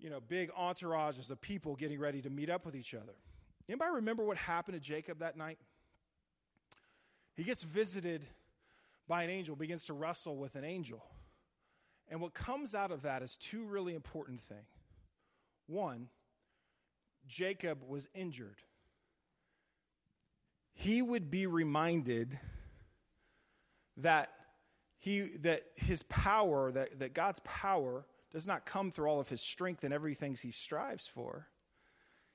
you 0.00 0.10
know, 0.10 0.18
big 0.20 0.50
entourages 0.52 1.30
of 1.30 1.40
people 1.40 1.76
getting 1.76 2.00
ready 2.00 2.20
to 2.22 2.30
meet 2.30 2.50
up 2.50 2.66
with 2.66 2.74
each 2.74 2.94
other. 2.94 3.14
Anybody 3.68 3.92
remember 3.94 4.24
what 4.24 4.36
happened 4.36 4.74
to 4.74 4.80
Jacob 4.80 5.20
that 5.20 5.36
night? 5.36 5.58
He 7.36 7.44
gets 7.44 7.62
visited 7.62 8.26
by 9.06 9.22
an 9.22 9.30
angel, 9.30 9.54
begins 9.54 9.84
to 9.84 9.92
wrestle 9.92 10.36
with 10.36 10.56
an 10.56 10.64
angel. 10.64 11.04
And 12.08 12.20
what 12.20 12.34
comes 12.34 12.74
out 12.74 12.90
of 12.90 13.02
that 13.02 13.22
is 13.22 13.36
two 13.36 13.64
really 13.66 13.94
important 13.94 14.40
things. 14.40 14.66
One, 15.68 16.08
Jacob 17.26 17.82
was 17.86 18.08
injured, 18.14 18.62
he 20.72 21.02
would 21.02 21.30
be 21.30 21.46
reminded 21.46 22.38
that 23.98 24.30
he 24.98 25.22
that 25.40 25.62
his 25.76 26.02
power, 26.04 26.70
that, 26.72 26.98
that 26.98 27.14
God's 27.14 27.40
power 27.40 28.04
does 28.30 28.46
not 28.46 28.64
come 28.64 28.90
through 28.90 29.08
all 29.08 29.20
of 29.20 29.28
his 29.28 29.40
strength 29.40 29.82
and 29.84 29.92
everything 29.92 30.36
he 30.40 30.50
strives 30.50 31.06
for. 31.06 31.48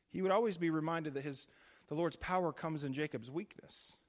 He 0.09 0.21
would 0.21 0.31
always 0.31 0.57
be 0.57 0.69
reminded 0.69 1.13
that 1.13 1.23
his 1.23 1.47
the 1.87 1.95
Lord's 1.95 2.15
power 2.15 2.51
comes 2.51 2.83
in 2.83 2.93
Jacob's 2.93 3.29
weakness. 3.29 3.99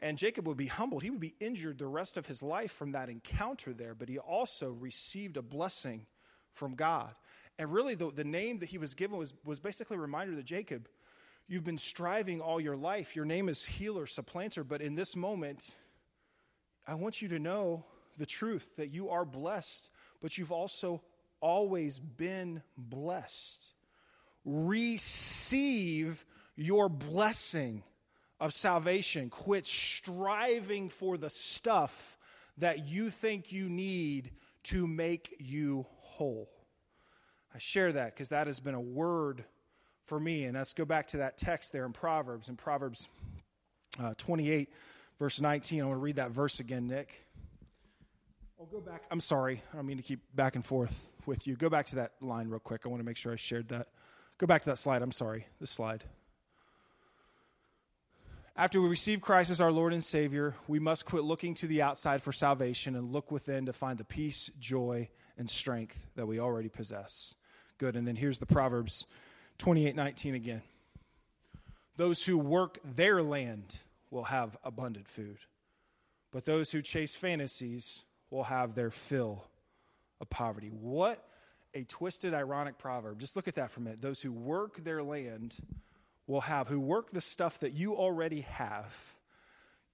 And 0.00 0.18
Jacob 0.18 0.48
would 0.48 0.56
be 0.56 0.66
humbled. 0.66 1.02
He 1.02 1.10
would 1.10 1.20
be 1.20 1.34
injured 1.38 1.78
the 1.78 1.86
rest 1.86 2.16
of 2.16 2.26
his 2.26 2.42
life 2.42 2.72
from 2.72 2.92
that 2.92 3.08
encounter 3.08 3.72
there, 3.72 3.94
but 3.94 4.08
he 4.08 4.18
also 4.18 4.72
received 4.72 5.36
a 5.36 5.42
blessing 5.42 6.06
from 6.52 6.74
God. 6.74 7.14
And 7.58 7.72
really, 7.72 7.94
the, 7.94 8.10
the 8.10 8.24
name 8.24 8.58
that 8.60 8.70
he 8.70 8.78
was 8.78 8.94
given 8.94 9.18
was, 9.18 9.34
was 9.44 9.60
basically 9.60 9.96
a 9.96 10.00
reminder 10.00 10.34
to 10.34 10.42
Jacob 10.42 10.88
you've 11.48 11.64
been 11.64 11.78
striving 11.78 12.40
all 12.40 12.60
your 12.60 12.76
life. 12.76 13.14
Your 13.14 13.24
name 13.24 13.48
is 13.48 13.64
healer, 13.64 14.06
supplanter, 14.06 14.64
but 14.64 14.80
in 14.80 14.94
this 14.94 15.14
moment, 15.14 15.74
I 16.86 16.94
want 16.94 17.20
you 17.20 17.28
to 17.28 17.38
know 17.38 17.84
the 18.16 18.26
truth 18.26 18.76
that 18.76 18.88
you 18.88 19.10
are 19.10 19.24
blessed, 19.24 19.90
but 20.20 20.38
you've 20.38 20.52
also 20.52 21.02
always 21.40 21.98
been 21.98 22.62
blessed. 22.76 23.74
Receive 24.44 26.24
your 26.56 26.88
blessing 26.88 27.82
of 28.40 28.52
salvation. 28.52 29.30
Quit 29.30 29.66
striving 29.66 30.88
for 30.88 31.16
the 31.16 31.30
stuff 31.30 32.16
that 32.58 32.86
you 32.86 33.10
think 33.10 33.52
you 33.52 33.68
need 33.68 34.30
to 34.64 34.86
make 34.86 35.36
you 35.38 35.86
whole. 35.98 36.48
I 37.54 37.58
share 37.58 37.92
that 37.92 38.14
because 38.14 38.30
that 38.30 38.46
has 38.46 38.60
been 38.60 38.74
a 38.74 38.80
word 38.80 39.44
for 40.06 40.18
me. 40.18 40.44
And 40.44 40.56
let's 40.56 40.72
go 40.72 40.84
back 40.84 41.08
to 41.08 41.18
that 41.18 41.36
text 41.36 41.72
there 41.72 41.84
in 41.84 41.92
Proverbs, 41.92 42.48
in 42.48 42.56
Proverbs 42.56 43.08
uh, 44.00 44.14
28, 44.16 44.70
verse 45.18 45.40
19. 45.40 45.80
I 45.80 45.84
want 45.84 45.96
to 45.96 46.00
read 46.00 46.16
that 46.16 46.30
verse 46.30 46.60
again, 46.60 46.86
Nick. 46.86 47.26
I'll 48.58 48.66
go 48.66 48.80
back. 48.80 49.02
I'm 49.10 49.20
sorry. 49.20 49.62
I 49.72 49.76
don't 49.76 49.86
mean 49.86 49.96
to 49.96 50.02
keep 50.02 50.20
back 50.34 50.54
and 50.54 50.64
forth 50.64 51.10
with 51.26 51.46
you. 51.46 51.56
Go 51.56 51.68
back 51.68 51.86
to 51.86 51.96
that 51.96 52.12
line 52.20 52.48
real 52.48 52.60
quick. 52.60 52.82
I 52.84 52.88
want 52.88 53.00
to 53.00 53.04
make 53.04 53.16
sure 53.16 53.32
I 53.32 53.36
shared 53.36 53.68
that. 53.68 53.88
Go 54.38 54.46
back 54.46 54.62
to 54.62 54.70
that 54.70 54.78
slide. 54.78 55.02
I'm 55.02 55.12
sorry. 55.12 55.46
This 55.60 55.70
slide. 55.70 56.04
After 58.54 58.80
we 58.82 58.88
receive 58.88 59.20
Christ 59.20 59.50
as 59.50 59.60
our 59.60 59.72
Lord 59.72 59.92
and 59.92 60.04
Savior, 60.04 60.54
we 60.68 60.78
must 60.78 61.06
quit 61.06 61.24
looking 61.24 61.54
to 61.54 61.66
the 61.66 61.82
outside 61.82 62.22
for 62.22 62.32
salvation 62.32 62.94
and 62.94 63.10
look 63.10 63.30
within 63.32 63.66
to 63.66 63.72
find 63.72 63.98
the 63.98 64.04
peace, 64.04 64.50
joy, 64.60 65.08
and 65.38 65.48
strength 65.48 66.06
that 66.16 66.26
we 66.26 66.38
already 66.38 66.68
possess. 66.68 67.34
Good. 67.82 67.96
And 67.96 68.06
then 68.06 68.14
here's 68.14 68.38
the 68.38 68.46
Proverbs 68.46 69.06
28 69.58 69.96
19 69.96 70.36
again. 70.36 70.62
Those 71.96 72.24
who 72.24 72.38
work 72.38 72.78
their 72.84 73.24
land 73.24 73.74
will 74.08 74.22
have 74.22 74.56
abundant 74.62 75.08
food, 75.08 75.38
but 76.30 76.44
those 76.44 76.70
who 76.70 76.80
chase 76.80 77.16
fantasies 77.16 78.04
will 78.30 78.44
have 78.44 78.76
their 78.76 78.92
fill 78.92 79.48
of 80.20 80.30
poverty. 80.30 80.68
What 80.68 81.26
a 81.74 81.82
twisted, 81.82 82.34
ironic 82.34 82.78
proverb. 82.78 83.18
Just 83.18 83.34
look 83.34 83.48
at 83.48 83.56
that 83.56 83.72
for 83.72 83.80
a 83.80 83.82
minute. 83.82 84.00
Those 84.00 84.20
who 84.20 84.30
work 84.30 84.84
their 84.84 85.02
land 85.02 85.56
will 86.28 86.42
have, 86.42 86.68
who 86.68 86.78
work 86.78 87.10
the 87.10 87.20
stuff 87.20 87.58
that 87.58 87.72
you 87.72 87.96
already 87.96 88.42
have, 88.42 89.16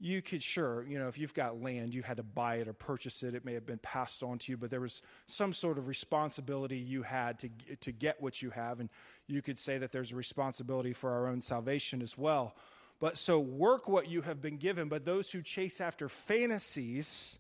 you 0.01 0.23
could 0.23 0.43
sure 0.43 0.85
you 0.85 0.99
know 0.99 1.09
if 1.09 1.19
you've 1.19 1.35
got 1.35 1.61
land 1.61 1.93
you 1.93 2.03
had 2.03 2.19
to 2.19 2.23
buy 2.23 2.57
it 2.57 2.69
or 2.69 2.73
purchase 2.73 3.23
it 3.25 3.35
it 3.35 3.45
may 3.45 3.55
have 3.55 3.67
been 3.67 3.79
passed 3.79 4.23
on 4.23 4.39
to 4.39 4.53
you 4.53 4.57
but 4.57 4.71
there 4.71 4.81
was 4.81 5.03
some 5.27 5.53
sort 5.53 5.77
of 5.77 5.89
responsibility 5.89 6.77
you 6.79 7.03
had 7.03 7.39
to 7.39 7.49
to 7.81 7.91
get 7.91 8.23
what 8.23 8.41
you 8.41 8.51
have 8.51 8.79
and 8.79 8.89
you 9.29 9.43
could 9.43 9.59
say 9.59 9.79
that 9.79 9.93
there's 9.93 10.11
a 10.11 10.17
responsibility 10.17 10.93
for 10.93 11.11
our 11.11 11.29
own 11.29 11.41
salvation 11.41 12.03
as 12.03 12.17
well. 12.19 12.57
But 12.99 13.19
so 13.19 13.39
work 13.39 13.89
what 13.89 14.09
you 14.09 14.23
have 14.23 14.41
been 14.41 14.57
given, 14.57 14.89
but 14.89 15.05
those 15.05 15.31
who 15.31 15.43
chase 15.43 15.81
after 15.81 16.09
fantasies, 16.09 17.39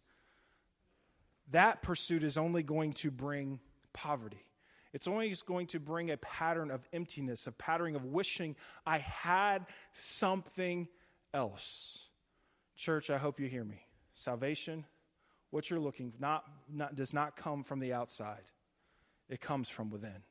that 1.51 1.83
pursuit 1.83 2.23
is 2.23 2.37
only 2.37 2.63
going 2.63 2.93
to 2.95 3.11
bring 3.11 3.59
poverty. 3.93 4.45
It's 4.93 5.09
only 5.09 5.35
going 5.47 5.67
to 5.69 5.81
bring 5.81 6.11
a 6.11 6.17
pattern 6.17 6.71
of 6.71 6.87
emptiness, 6.93 7.47
a 7.47 7.53
pattern 7.53 7.97
of 7.97 8.05
wishing 8.05 8.55
I 8.87 8.99
had 8.99 9.67
something 9.93 10.89
else. 11.35 12.08
Church, 12.79 13.11
I 13.11 13.19
hope 13.19 13.41
you 13.41 13.49
hear 13.49 13.65
me. 13.65 13.83
Salvation, 14.15 14.85
what 15.51 15.69
you're 15.69 15.81
looking 15.81 16.13
not, 16.21 16.45
not 16.73 16.95
does 16.95 17.13
not 17.13 17.37
come 17.37 17.65
from 17.65 17.81
the 17.81 17.93
outside. 17.93 18.45
It 19.29 19.41
comes 19.41 19.69
from 19.69 19.91
within. 19.91 20.23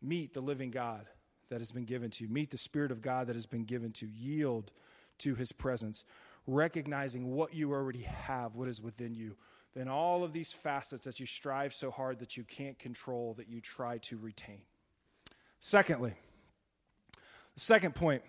Meet 0.00 0.32
the 0.32 0.40
living 0.40 0.70
God 0.70 1.06
that 1.50 1.58
has 1.60 1.72
been 1.72 1.84
given 1.84 2.10
to 2.10 2.24
you. 2.24 2.30
Meet 2.30 2.52
the 2.52 2.56
Spirit 2.56 2.92
of 2.92 3.02
God 3.02 3.26
that 3.26 3.34
has 3.34 3.46
been 3.46 3.64
given 3.64 3.90
to 3.94 4.06
you. 4.06 4.36
Yield 4.36 4.70
to 5.18 5.34
his 5.34 5.50
presence, 5.50 6.04
recognizing 6.46 7.32
what 7.34 7.52
you 7.52 7.72
already 7.72 8.02
have, 8.02 8.54
what 8.54 8.68
is 8.68 8.80
within 8.80 9.12
you. 9.12 9.36
Then 9.74 9.88
all 9.88 10.22
of 10.22 10.32
these 10.32 10.52
facets 10.52 11.04
that 11.04 11.18
you 11.18 11.26
strive 11.26 11.74
so 11.74 11.90
hard 11.90 12.20
that 12.20 12.36
you 12.36 12.44
can't 12.44 12.78
control, 12.78 13.34
that 13.34 13.48
you 13.48 13.60
try 13.60 13.98
to 13.98 14.16
retain. 14.18 14.60
Secondly, 15.58 16.14
the 17.54 17.60
second 17.60 17.96
point 17.96 18.22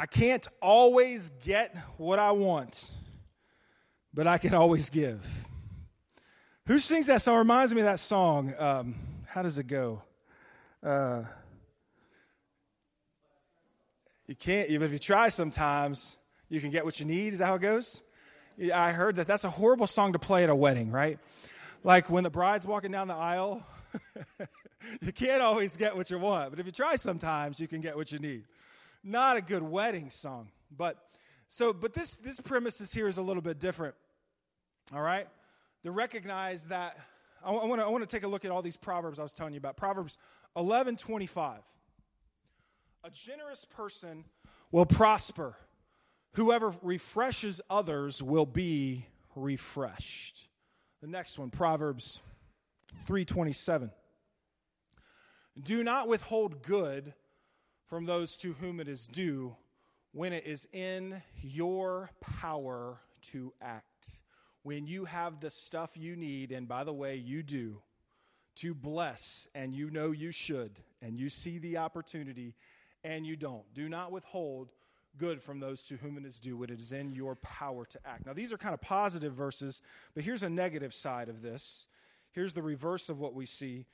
I 0.00 0.06
can't 0.06 0.48
always 0.62 1.28
get 1.44 1.76
what 1.98 2.18
I 2.18 2.30
want, 2.30 2.90
but 4.14 4.26
I 4.26 4.38
can 4.38 4.54
always 4.54 4.88
give. 4.88 5.26
Who 6.68 6.78
sings 6.78 7.04
that 7.08 7.20
song? 7.20 7.36
Reminds 7.36 7.74
me 7.74 7.82
of 7.82 7.84
that 7.84 7.98
song. 7.98 8.54
Um, 8.58 8.94
how 9.26 9.42
does 9.42 9.58
it 9.58 9.66
go? 9.66 10.00
Uh, 10.82 11.24
you 14.26 14.34
can't, 14.34 14.70
if 14.70 14.90
you 14.90 14.98
try 14.98 15.28
sometimes, 15.28 16.16
you 16.48 16.62
can 16.62 16.70
get 16.70 16.86
what 16.86 16.98
you 16.98 17.04
need. 17.04 17.34
Is 17.34 17.40
that 17.40 17.48
how 17.48 17.56
it 17.56 17.60
goes? 17.60 18.02
I 18.72 18.92
heard 18.92 19.16
that 19.16 19.26
that's 19.26 19.44
a 19.44 19.50
horrible 19.50 19.86
song 19.86 20.14
to 20.14 20.18
play 20.18 20.44
at 20.44 20.48
a 20.48 20.56
wedding, 20.56 20.90
right? 20.90 21.18
Like 21.84 22.08
when 22.08 22.24
the 22.24 22.30
bride's 22.30 22.66
walking 22.66 22.90
down 22.90 23.08
the 23.08 23.16
aisle, 23.16 23.66
you 25.02 25.12
can't 25.12 25.42
always 25.42 25.76
get 25.76 25.94
what 25.94 26.10
you 26.10 26.18
want, 26.18 26.52
but 26.52 26.58
if 26.58 26.64
you 26.64 26.72
try 26.72 26.96
sometimes, 26.96 27.60
you 27.60 27.68
can 27.68 27.82
get 27.82 27.96
what 27.96 28.10
you 28.10 28.18
need. 28.18 28.44
Not 29.02 29.36
a 29.36 29.40
good 29.40 29.62
wedding 29.62 30.10
song. 30.10 30.50
But 30.76 30.96
so, 31.48 31.72
but 31.72 31.94
this 31.94 32.16
this 32.16 32.40
premises 32.40 32.92
here 32.92 33.08
is 33.08 33.18
a 33.18 33.22
little 33.22 33.42
bit 33.42 33.58
different. 33.58 33.94
All 34.94 35.02
right? 35.02 35.28
To 35.84 35.90
recognize 35.90 36.66
that 36.66 36.98
I 37.44 37.50
want 37.50 37.80
to 37.80 37.86
I 37.86 37.88
want 37.88 38.08
to 38.08 38.16
take 38.16 38.24
a 38.24 38.28
look 38.28 38.44
at 38.44 38.50
all 38.50 38.62
these 38.62 38.76
proverbs 38.76 39.18
I 39.18 39.22
was 39.22 39.32
telling 39.32 39.54
you 39.54 39.58
about. 39.58 39.76
Proverbs 39.76 40.18
11:25. 40.56 41.58
A 43.02 43.10
generous 43.10 43.64
person 43.64 44.24
will 44.70 44.86
prosper. 44.86 45.56
Whoever 46.34 46.74
refreshes 46.82 47.60
others 47.70 48.22
will 48.22 48.46
be 48.46 49.06
refreshed. 49.34 50.48
The 51.00 51.06
next 51.06 51.38
one, 51.38 51.50
Proverbs 51.50 52.20
3:27. 53.06 53.90
Do 55.60 55.82
not 55.82 56.08
withhold 56.08 56.62
good 56.62 57.14
from 57.90 58.06
those 58.06 58.38
to 58.38 58.54
whom 58.54 58.80
it 58.80 58.88
is 58.88 59.06
due 59.06 59.54
when 60.12 60.32
it 60.32 60.46
is 60.46 60.66
in 60.72 61.20
your 61.42 62.10
power 62.20 63.00
to 63.20 63.52
act 63.60 64.20
when 64.62 64.86
you 64.86 65.06
have 65.06 65.40
the 65.40 65.50
stuff 65.50 65.96
you 65.96 66.16
need, 66.16 66.52
and 66.52 66.68
by 66.68 66.84
the 66.84 66.92
way, 66.92 67.16
you 67.16 67.42
do, 67.42 67.80
to 68.56 68.74
bless, 68.74 69.48
and 69.54 69.72
you 69.72 69.90
know 69.90 70.10
you 70.10 70.30
should, 70.30 70.72
and 71.00 71.18
you 71.18 71.28
see 71.28 71.58
the 71.58 71.78
opportunity, 71.78 72.54
and 73.02 73.26
you 73.26 73.36
don't. 73.36 73.62
Do 73.74 73.88
not 73.88 74.12
withhold 74.12 74.70
good 75.16 75.42
from 75.42 75.60
those 75.60 75.82
to 75.84 75.96
whom 75.96 76.18
it 76.18 76.24
is 76.24 76.38
due 76.38 76.56
when 76.56 76.70
it 76.70 76.78
is 76.78 76.92
in 76.92 77.12
your 77.12 77.36
power 77.36 77.84
to 77.86 77.98
act. 78.04 78.26
Now, 78.26 78.32
these 78.32 78.52
are 78.52 78.58
kind 78.58 78.74
of 78.74 78.80
positive 78.80 79.32
verses, 79.32 79.80
but 80.14 80.24
here's 80.24 80.42
a 80.42 80.50
negative 80.50 80.92
side 80.92 81.28
of 81.28 81.42
this. 81.42 81.86
Here's 82.32 82.52
the 82.52 82.62
reverse 82.62 83.08
of 83.08 83.18
what 83.18 83.34
we 83.34 83.46
see 83.46 83.86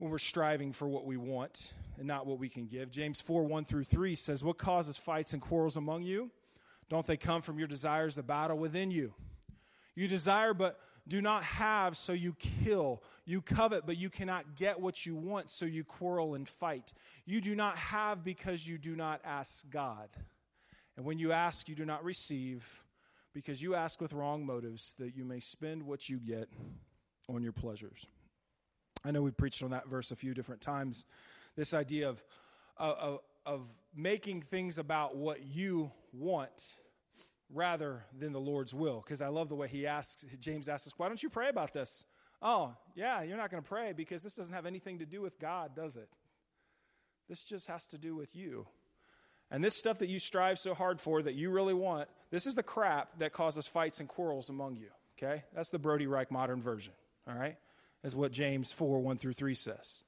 when 0.00 0.10
we're 0.10 0.18
striving 0.18 0.72
for 0.72 0.88
what 0.88 1.04
we 1.04 1.18
want 1.18 1.74
and 1.98 2.08
not 2.08 2.26
what 2.26 2.38
we 2.38 2.48
can 2.48 2.66
give. 2.66 2.90
James 2.90 3.20
4 3.20 3.44
1 3.44 3.64
through 3.66 3.84
3 3.84 4.14
says, 4.14 4.42
What 4.42 4.58
causes 4.58 4.96
fights 4.96 5.34
and 5.34 5.42
quarrels 5.42 5.76
among 5.76 6.02
you? 6.02 6.30
Don't 6.88 7.06
they 7.06 7.18
come 7.18 7.42
from 7.42 7.58
your 7.58 7.68
desires, 7.68 8.16
the 8.16 8.22
battle 8.22 8.58
within 8.58 8.90
you? 8.90 9.12
You 9.94 10.08
desire 10.08 10.54
but 10.54 10.80
do 11.06 11.20
not 11.20 11.44
have, 11.44 11.96
so 11.96 12.12
you 12.14 12.34
kill. 12.64 13.02
You 13.26 13.42
covet, 13.42 13.84
but 13.84 13.98
you 13.98 14.08
cannot 14.08 14.56
get 14.56 14.80
what 14.80 15.04
you 15.04 15.14
want, 15.14 15.50
so 15.50 15.66
you 15.66 15.84
quarrel 15.84 16.34
and 16.34 16.48
fight. 16.48 16.94
You 17.26 17.42
do 17.42 17.54
not 17.54 17.76
have 17.76 18.24
because 18.24 18.66
you 18.66 18.78
do 18.78 18.96
not 18.96 19.20
ask 19.24 19.68
God. 19.70 20.08
And 20.96 21.04
when 21.04 21.18
you 21.18 21.32
ask, 21.32 21.68
you 21.68 21.74
do 21.74 21.84
not 21.84 22.04
receive 22.04 22.84
because 23.34 23.60
you 23.60 23.74
ask 23.74 24.00
with 24.00 24.14
wrong 24.14 24.46
motives 24.46 24.94
that 24.98 25.14
you 25.14 25.24
may 25.24 25.40
spend 25.40 25.82
what 25.82 26.08
you 26.08 26.18
get 26.18 26.48
on 27.28 27.42
your 27.42 27.52
pleasures. 27.52 28.06
I 29.04 29.10
know 29.10 29.22
we 29.22 29.30
preached 29.30 29.62
on 29.62 29.70
that 29.70 29.88
verse 29.88 30.10
a 30.10 30.16
few 30.16 30.34
different 30.34 30.60
times. 30.60 31.06
This 31.56 31.74
idea 31.74 32.08
of, 32.08 32.22
of, 32.76 33.20
of 33.46 33.62
making 33.94 34.42
things 34.42 34.78
about 34.78 35.16
what 35.16 35.42
you 35.42 35.90
want 36.12 36.74
rather 37.52 38.04
than 38.18 38.32
the 38.32 38.40
Lord's 38.40 38.74
will. 38.74 39.02
Because 39.04 39.20
I 39.20 39.28
love 39.28 39.48
the 39.48 39.56
way 39.56 39.68
he 39.68 39.86
asks, 39.86 40.24
James 40.38 40.68
asks 40.68 40.86
us, 40.86 40.94
why 40.96 41.08
don't 41.08 41.22
you 41.22 41.30
pray 41.30 41.48
about 41.48 41.72
this? 41.72 42.04
Oh, 42.42 42.74
yeah, 42.94 43.22
you're 43.22 43.36
not 43.36 43.50
going 43.50 43.62
to 43.62 43.68
pray 43.68 43.92
because 43.92 44.22
this 44.22 44.34
doesn't 44.34 44.54
have 44.54 44.66
anything 44.66 45.00
to 45.00 45.06
do 45.06 45.20
with 45.20 45.38
God, 45.38 45.74
does 45.74 45.96
it? 45.96 46.08
This 47.28 47.44
just 47.44 47.66
has 47.68 47.86
to 47.88 47.98
do 47.98 48.14
with 48.14 48.34
you. 48.34 48.66
And 49.50 49.64
this 49.64 49.76
stuff 49.76 49.98
that 49.98 50.08
you 50.08 50.18
strive 50.18 50.58
so 50.58 50.74
hard 50.74 51.00
for 51.00 51.22
that 51.22 51.34
you 51.34 51.50
really 51.50 51.74
want, 51.74 52.08
this 52.30 52.46
is 52.46 52.54
the 52.54 52.62
crap 52.62 53.18
that 53.18 53.32
causes 53.32 53.66
fights 53.66 54.00
and 54.00 54.08
quarrels 54.08 54.48
among 54.48 54.76
you. 54.76 54.90
Okay? 55.18 55.42
That's 55.54 55.70
the 55.70 55.78
Brody 55.78 56.06
Reich 56.06 56.30
modern 56.30 56.60
version. 56.60 56.92
All 57.28 57.34
right? 57.34 57.56
Is 58.02 58.16
what 58.16 58.32
James 58.32 58.72
4 58.72 59.00
1 59.00 59.18
through 59.18 59.34
3 59.34 59.54
says. 59.54 60.02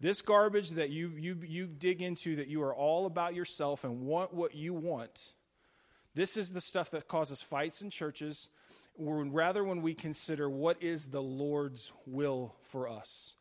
This 0.00 0.22
garbage 0.22 0.70
that 0.70 0.90
you, 0.90 1.12
you, 1.16 1.38
you 1.46 1.66
dig 1.66 2.00
into, 2.00 2.36
that 2.36 2.48
you 2.48 2.62
are 2.62 2.74
all 2.74 3.06
about 3.06 3.34
yourself 3.34 3.84
and 3.84 4.00
want 4.00 4.32
what 4.32 4.54
you 4.54 4.72
want, 4.72 5.34
this 6.14 6.36
is 6.36 6.50
the 6.50 6.60
stuff 6.60 6.90
that 6.90 7.06
causes 7.06 7.42
fights 7.42 7.82
in 7.82 7.90
churches, 7.90 8.48
rather 8.98 9.62
when 9.62 9.82
we 9.82 9.94
consider 9.94 10.48
what 10.48 10.82
is 10.82 11.08
the 11.08 11.22
Lord's 11.22 11.92
will 12.06 12.56
for 12.62 12.88
us. 12.88 13.36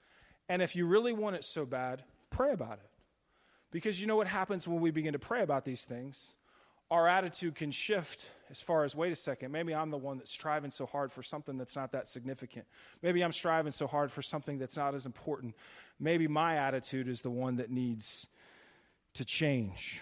And 0.48 0.62
if 0.62 0.76
you 0.76 0.86
really 0.86 1.14
want 1.14 1.36
it 1.36 1.44
so 1.44 1.66
bad, 1.66 2.04
pray 2.30 2.52
about 2.52 2.80
it. 2.80 2.90
Because 3.72 4.02
you 4.02 4.08
know 4.08 4.16
what 4.16 4.28
happens 4.28 4.68
when 4.68 4.82
we 4.82 4.92
begin 4.92 5.14
to 5.14 5.20
pray 5.20 5.42
about 5.42 5.66
these 5.66 5.86
things? 5.86 6.36
Our 6.92 7.08
attitude 7.08 7.56
can 7.56 7.72
shift 7.72 8.30
as 8.50 8.62
far 8.62 8.84
as, 8.84 8.96
wait 8.96 9.12
a 9.12 9.16
second, 9.16 9.52
maybe 9.52 9.76
I'm 9.76 9.92
the 9.92 9.98
one 9.98 10.18
that's 10.18 10.32
striving 10.32 10.72
so 10.72 10.88
hard 10.88 11.12
for 11.12 11.22
something 11.22 11.58
that's 11.58 11.76
not 11.76 11.92
that 11.92 12.08
significant. 12.08 12.66
Maybe 13.04 13.24
I'm 13.24 13.32
striving 13.32 13.72
so 13.72 13.86
hard 13.86 14.12
for 14.12 14.24
something 14.24 14.58
that's 14.58 14.76
not 14.76 14.96
as 14.96 15.06
important. 15.06 15.56
Maybe 16.00 16.28
my 16.28 16.56
attitude 16.56 17.08
is 17.08 17.22
the 17.22 17.30
one 17.30 17.58
that 17.58 17.70
needs 17.70 18.28
to 19.14 19.24
change. 19.24 20.02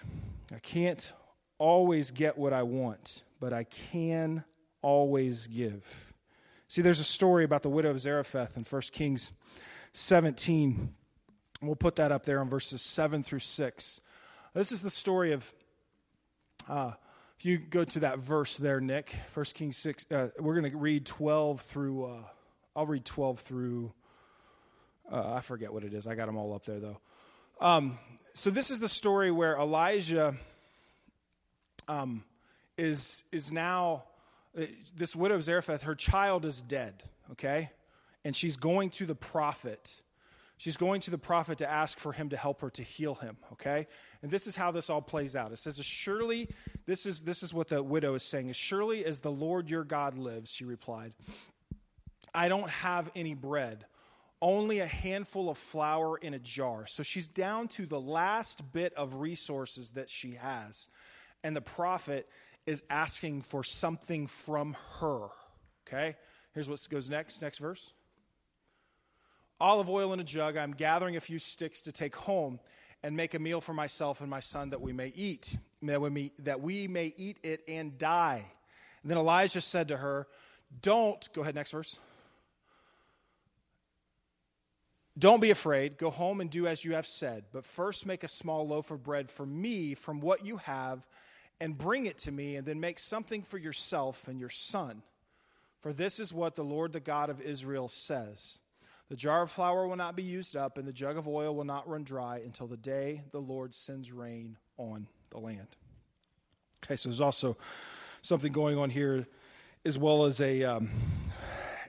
I 0.54 0.60
can't 0.60 1.12
always 1.58 2.10
get 2.10 2.38
what 2.38 2.54
I 2.54 2.62
want, 2.62 3.22
but 3.38 3.52
I 3.52 3.64
can 3.64 4.44
always 4.80 5.46
give. 5.46 6.14
See, 6.68 6.82
there's 6.82 7.00
a 7.00 7.04
story 7.04 7.44
about 7.44 7.62
the 7.62 7.68
widow 7.68 7.90
of 7.90 8.00
Zarephath 8.00 8.56
in 8.56 8.64
1 8.64 8.82
Kings 8.92 9.32
17. 9.92 10.94
We'll 11.60 11.76
put 11.76 11.96
that 11.96 12.12
up 12.12 12.24
there 12.24 12.40
on 12.40 12.48
verses 12.48 12.80
7 12.80 13.22
through 13.22 13.40
6. 13.40 14.00
This 14.54 14.72
is 14.72 14.80
the 14.80 14.90
story 14.90 15.32
of, 15.32 15.52
uh, 16.68 16.92
if 17.38 17.44
you 17.44 17.58
go 17.58 17.84
to 17.84 18.00
that 18.00 18.18
verse 18.18 18.56
there, 18.56 18.80
Nick, 18.80 19.14
1 19.32 19.44
Kings 19.54 19.76
6, 19.76 20.06
uh, 20.10 20.28
we're 20.40 20.58
going 20.58 20.72
to 20.72 20.76
read 20.76 21.06
12 21.06 21.60
through, 21.60 22.04
uh, 22.04 22.22
I'll 22.74 22.86
read 22.86 23.04
12 23.04 23.38
through, 23.38 23.92
uh, 25.12 25.34
I 25.34 25.40
forget 25.40 25.72
what 25.72 25.84
it 25.84 25.94
is. 25.94 26.06
I 26.06 26.14
got 26.14 26.26
them 26.26 26.36
all 26.36 26.52
up 26.52 26.64
there, 26.64 26.80
though. 26.80 26.98
Um, 27.60 27.98
so 28.34 28.50
this 28.50 28.70
is 28.70 28.80
the 28.80 28.88
story 28.88 29.30
where 29.30 29.56
Elijah 29.56 30.34
um, 31.86 32.24
is, 32.76 33.22
is 33.30 33.52
now, 33.52 34.04
uh, 34.58 34.64
this 34.96 35.14
widow 35.14 35.36
of 35.36 35.44
Zarephath, 35.44 35.82
her 35.82 35.94
child 35.94 36.44
is 36.44 36.60
dead, 36.62 37.04
okay? 37.30 37.70
And 38.24 38.34
she's 38.34 38.56
going 38.56 38.90
to 38.90 39.06
the 39.06 39.14
prophet. 39.14 40.02
She's 40.58 40.76
going 40.76 41.00
to 41.02 41.10
the 41.10 41.18
prophet 41.18 41.58
to 41.58 41.70
ask 41.70 41.98
for 41.98 42.12
him 42.12 42.28
to 42.30 42.36
help 42.36 42.60
her 42.60 42.70
to 42.70 42.82
heal 42.82 43.14
him, 43.14 43.36
okay? 43.52 43.86
And 44.22 44.30
this 44.30 44.46
is 44.46 44.56
how 44.56 44.70
this 44.70 44.90
all 44.90 45.00
plays 45.00 45.34
out. 45.34 45.52
It 45.52 45.58
says, 45.58 45.82
Surely, 45.84 46.48
this 46.84 47.06
is, 47.06 47.22
this 47.22 47.42
is 47.42 47.54
what 47.54 47.68
the 47.68 47.82
widow 47.82 48.14
is 48.14 48.22
saying, 48.22 48.50
as 48.50 48.56
surely 48.56 49.04
as 49.04 49.20
the 49.20 49.30
Lord 49.30 49.70
your 49.70 49.84
God 49.84 50.18
lives, 50.18 50.52
she 50.52 50.64
replied, 50.64 51.14
I 52.34 52.48
don't 52.48 52.68
have 52.68 53.10
any 53.14 53.34
bread, 53.34 53.86
only 54.42 54.80
a 54.80 54.86
handful 54.86 55.48
of 55.48 55.56
flour 55.58 56.18
in 56.18 56.34
a 56.34 56.38
jar. 56.38 56.86
So 56.86 57.02
she's 57.02 57.28
down 57.28 57.68
to 57.68 57.86
the 57.86 58.00
last 58.00 58.72
bit 58.72 58.92
of 58.94 59.14
resources 59.14 59.90
that 59.90 60.10
she 60.10 60.32
has 60.32 60.88
and 61.44 61.54
the 61.54 61.60
prophet 61.60 62.28
is 62.66 62.82
asking 62.90 63.42
for 63.42 63.64
something 63.64 64.26
from 64.26 64.76
her. 65.00 65.28
Okay? 65.86 66.16
Here's 66.52 66.68
what 66.68 66.86
goes 66.90 67.08
next. 67.08 67.40
Next 67.42 67.58
verse. 67.58 67.92
Olive 69.60 69.88
oil 69.88 70.12
in 70.12 70.20
a 70.20 70.24
jug. 70.24 70.56
I'm 70.56 70.72
gathering 70.72 71.16
a 71.16 71.20
few 71.20 71.38
sticks 71.38 71.80
to 71.82 71.92
take 71.92 72.16
home 72.16 72.60
and 73.02 73.16
make 73.16 73.34
a 73.34 73.38
meal 73.38 73.60
for 73.60 73.72
myself 73.72 74.20
and 74.20 74.30
my 74.30 74.40
son 74.40 74.70
that 74.70 74.80
we 74.80 74.92
may 74.92 75.08
eat, 75.08 75.56
that 75.82 76.00
we 76.00 76.10
may, 76.10 76.32
that 76.40 76.60
we 76.60 76.88
may 76.88 77.12
eat 77.16 77.38
it 77.42 77.62
and 77.68 77.96
die. 77.98 78.44
And 79.02 79.10
then 79.10 79.18
Elijah 79.18 79.60
said 79.60 79.88
to 79.88 79.96
her, 79.96 80.26
Don't, 80.82 81.28
go 81.32 81.42
ahead, 81.42 81.54
next 81.54 81.70
verse. 81.70 81.98
Don't 85.18 85.40
be 85.40 85.50
afraid. 85.50 85.98
Go 85.98 86.10
home 86.10 86.40
and 86.40 86.48
do 86.48 86.66
as 86.66 86.84
you 86.84 86.94
have 86.94 87.06
said. 87.06 87.44
But 87.52 87.64
first 87.64 88.06
make 88.06 88.22
a 88.22 88.28
small 88.28 88.68
loaf 88.68 88.90
of 88.90 89.02
bread 89.02 89.30
for 89.30 89.44
me 89.44 89.94
from 89.94 90.20
what 90.20 90.44
you 90.44 90.58
have 90.58 91.06
and 91.60 91.76
bring 91.76 92.06
it 92.06 92.18
to 92.18 92.30
me, 92.30 92.54
and 92.54 92.64
then 92.64 92.78
make 92.78 93.00
something 93.00 93.42
for 93.42 93.58
yourself 93.58 94.28
and 94.28 94.38
your 94.38 94.48
son. 94.48 95.02
For 95.80 95.92
this 95.92 96.20
is 96.20 96.32
what 96.32 96.54
the 96.54 96.62
Lord, 96.62 96.92
the 96.92 97.00
God 97.00 97.30
of 97.30 97.40
Israel, 97.40 97.88
says 97.88 98.60
The 99.08 99.16
jar 99.16 99.42
of 99.42 99.50
flour 99.50 99.86
will 99.86 99.96
not 99.96 100.16
be 100.16 100.22
used 100.22 100.54
up, 100.54 100.76
and 100.76 100.86
the 100.86 100.92
jug 100.92 101.16
of 101.16 101.26
oil 101.26 101.54
will 101.54 101.64
not 101.64 101.88
run 101.88 102.04
dry 102.04 102.42
until 102.44 102.66
the 102.66 102.76
day 102.76 103.22
the 103.30 103.40
Lord 103.40 103.74
sends 103.74 104.12
rain 104.12 104.58
on 104.76 105.08
the 105.30 105.38
land. 105.38 105.68
Okay, 106.84 106.96
so 106.96 107.08
there's 107.08 107.20
also 107.20 107.56
something 108.20 108.52
going 108.52 108.76
on 108.78 108.90
here 108.90 109.26
as 109.84 109.98
well 109.98 110.24
as 110.24 110.40
a. 110.40 110.62
Um, 110.64 110.90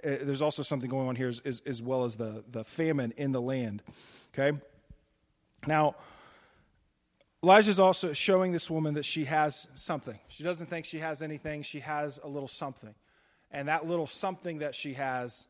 uh, 0.03 0.15
there's 0.21 0.41
also 0.41 0.63
something 0.63 0.89
going 0.89 1.09
on 1.09 1.15
here 1.15 1.27
as, 1.27 1.39
as, 1.41 1.61
as 1.65 1.81
well 1.81 2.05
as 2.05 2.15
the, 2.15 2.43
the 2.49 2.63
famine 2.63 3.13
in 3.17 3.33
the 3.33 3.41
land. 3.41 3.83
Okay? 4.33 4.57
Now, 5.67 5.95
Elijah's 7.43 7.79
also 7.79 8.13
showing 8.13 8.53
this 8.53 8.69
woman 8.69 8.93
that 8.93 9.03
she 9.03 9.25
has 9.25 9.67
something. 9.73 10.17
She 10.29 10.43
doesn't 10.43 10.67
think 10.67 10.85
she 10.85 10.99
has 10.99 11.21
anything, 11.21 11.63
she 11.63 11.79
has 11.79 12.17
a 12.23 12.27
little 12.27 12.47
something. 12.47 12.95
And 13.51 13.67
that 13.67 13.87
little 13.87 14.07
something 14.07 14.59
that 14.59 14.73
she 14.73 14.93
has 14.93 15.47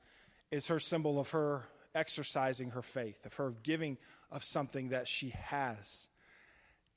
is 0.51 0.67
her 0.67 0.79
symbol 0.79 1.19
of 1.19 1.31
her 1.31 1.63
exercising 1.95 2.71
her 2.71 2.81
faith, 2.81 3.25
of 3.25 3.33
her 3.35 3.53
giving 3.63 3.97
of 4.31 4.43
something 4.43 4.89
that 4.89 5.07
she 5.07 5.29
has. 5.29 6.07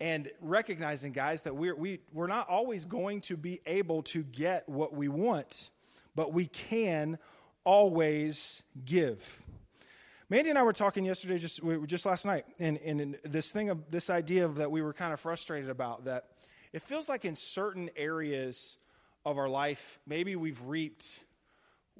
And 0.00 0.30
recognizing, 0.40 1.12
guys, 1.12 1.42
that 1.42 1.54
we're, 1.54 1.76
we, 1.76 2.00
we're 2.12 2.26
not 2.26 2.48
always 2.48 2.84
going 2.84 3.20
to 3.22 3.36
be 3.36 3.60
able 3.66 4.02
to 4.04 4.22
get 4.22 4.68
what 4.68 4.94
we 4.94 5.08
want, 5.08 5.70
but 6.14 6.32
we 6.32 6.46
can 6.46 7.18
always 7.64 8.62
give. 8.84 9.40
Mandy 10.28 10.50
and 10.50 10.58
I 10.58 10.62
were 10.62 10.72
talking 10.72 11.04
yesterday, 11.04 11.38
just 11.38 11.60
just 11.86 12.06
last 12.06 12.24
night, 12.24 12.46
and, 12.58 12.78
and 12.78 13.18
this 13.22 13.52
thing 13.52 13.68
of 13.68 13.90
this 13.90 14.08
idea 14.08 14.46
of 14.46 14.56
that 14.56 14.70
we 14.70 14.80
were 14.80 14.94
kind 14.94 15.12
of 15.12 15.20
frustrated 15.20 15.68
about 15.68 16.06
that 16.06 16.24
it 16.72 16.80
feels 16.80 17.08
like 17.08 17.26
in 17.26 17.34
certain 17.34 17.90
areas 17.96 18.78
of 19.26 19.36
our 19.36 19.48
life, 19.48 19.98
maybe 20.06 20.36
we've 20.36 20.60
reaped 20.62 21.20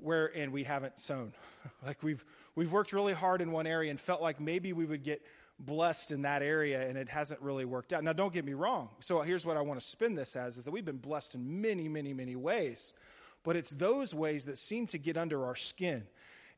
where 0.02 0.30
and 0.36 0.52
we 0.52 0.64
haven't 0.64 0.98
sown. 0.98 1.32
like 1.86 2.02
we've 2.02 2.24
we've 2.54 2.72
worked 2.72 2.92
really 2.92 3.12
hard 3.12 3.40
in 3.40 3.52
one 3.52 3.66
area 3.66 3.90
and 3.90 3.98
felt 3.98 4.22
like 4.22 4.40
maybe 4.40 4.72
we 4.72 4.84
would 4.84 5.02
get 5.02 5.22
blessed 5.58 6.10
in 6.10 6.22
that 6.22 6.42
area 6.42 6.86
and 6.88 6.98
it 6.98 7.08
hasn't 7.08 7.40
really 7.40 7.64
worked 7.64 7.92
out. 7.92 8.02
Now 8.02 8.12
don't 8.12 8.32
get 8.32 8.44
me 8.44 8.54
wrong. 8.54 8.88
So 9.00 9.20
here's 9.20 9.46
what 9.46 9.56
I 9.56 9.60
want 9.60 9.80
to 9.80 9.86
spin 9.86 10.14
this 10.14 10.36
as 10.36 10.56
is 10.56 10.64
that 10.64 10.70
we've 10.70 10.84
been 10.84 10.98
blessed 10.98 11.34
in 11.34 11.60
many, 11.60 11.88
many, 11.88 12.12
many 12.12 12.36
ways. 12.36 12.94
But 13.44 13.56
it's 13.56 13.70
those 13.70 14.14
ways 14.14 14.44
that 14.44 14.58
seem 14.58 14.86
to 14.88 14.98
get 14.98 15.16
under 15.16 15.44
our 15.44 15.56
skin. 15.56 16.04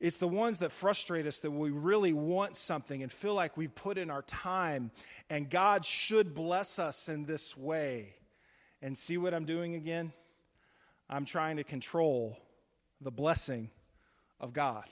It's 0.00 0.18
the 0.18 0.28
ones 0.28 0.58
that 0.58 0.72
frustrate 0.72 1.26
us 1.26 1.38
that 1.38 1.50
we 1.50 1.70
really 1.70 2.12
want 2.12 2.56
something 2.56 3.02
and 3.02 3.10
feel 3.10 3.34
like 3.34 3.56
we've 3.56 3.74
put 3.74 3.96
in 3.96 4.10
our 4.10 4.22
time, 4.22 4.90
and 5.30 5.48
God 5.48 5.84
should 5.84 6.34
bless 6.34 6.78
us 6.78 7.08
in 7.08 7.24
this 7.24 7.56
way. 7.56 8.14
And 8.82 8.98
see 8.98 9.16
what 9.16 9.32
I'm 9.32 9.46
doing 9.46 9.76
again? 9.76 10.12
I'm 11.08 11.24
trying 11.24 11.56
to 11.56 11.64
control 11.64 12.36
the 13.04 13.10
blessing 13.10 13.70
of 14.40 14.52
God 14.52 14.84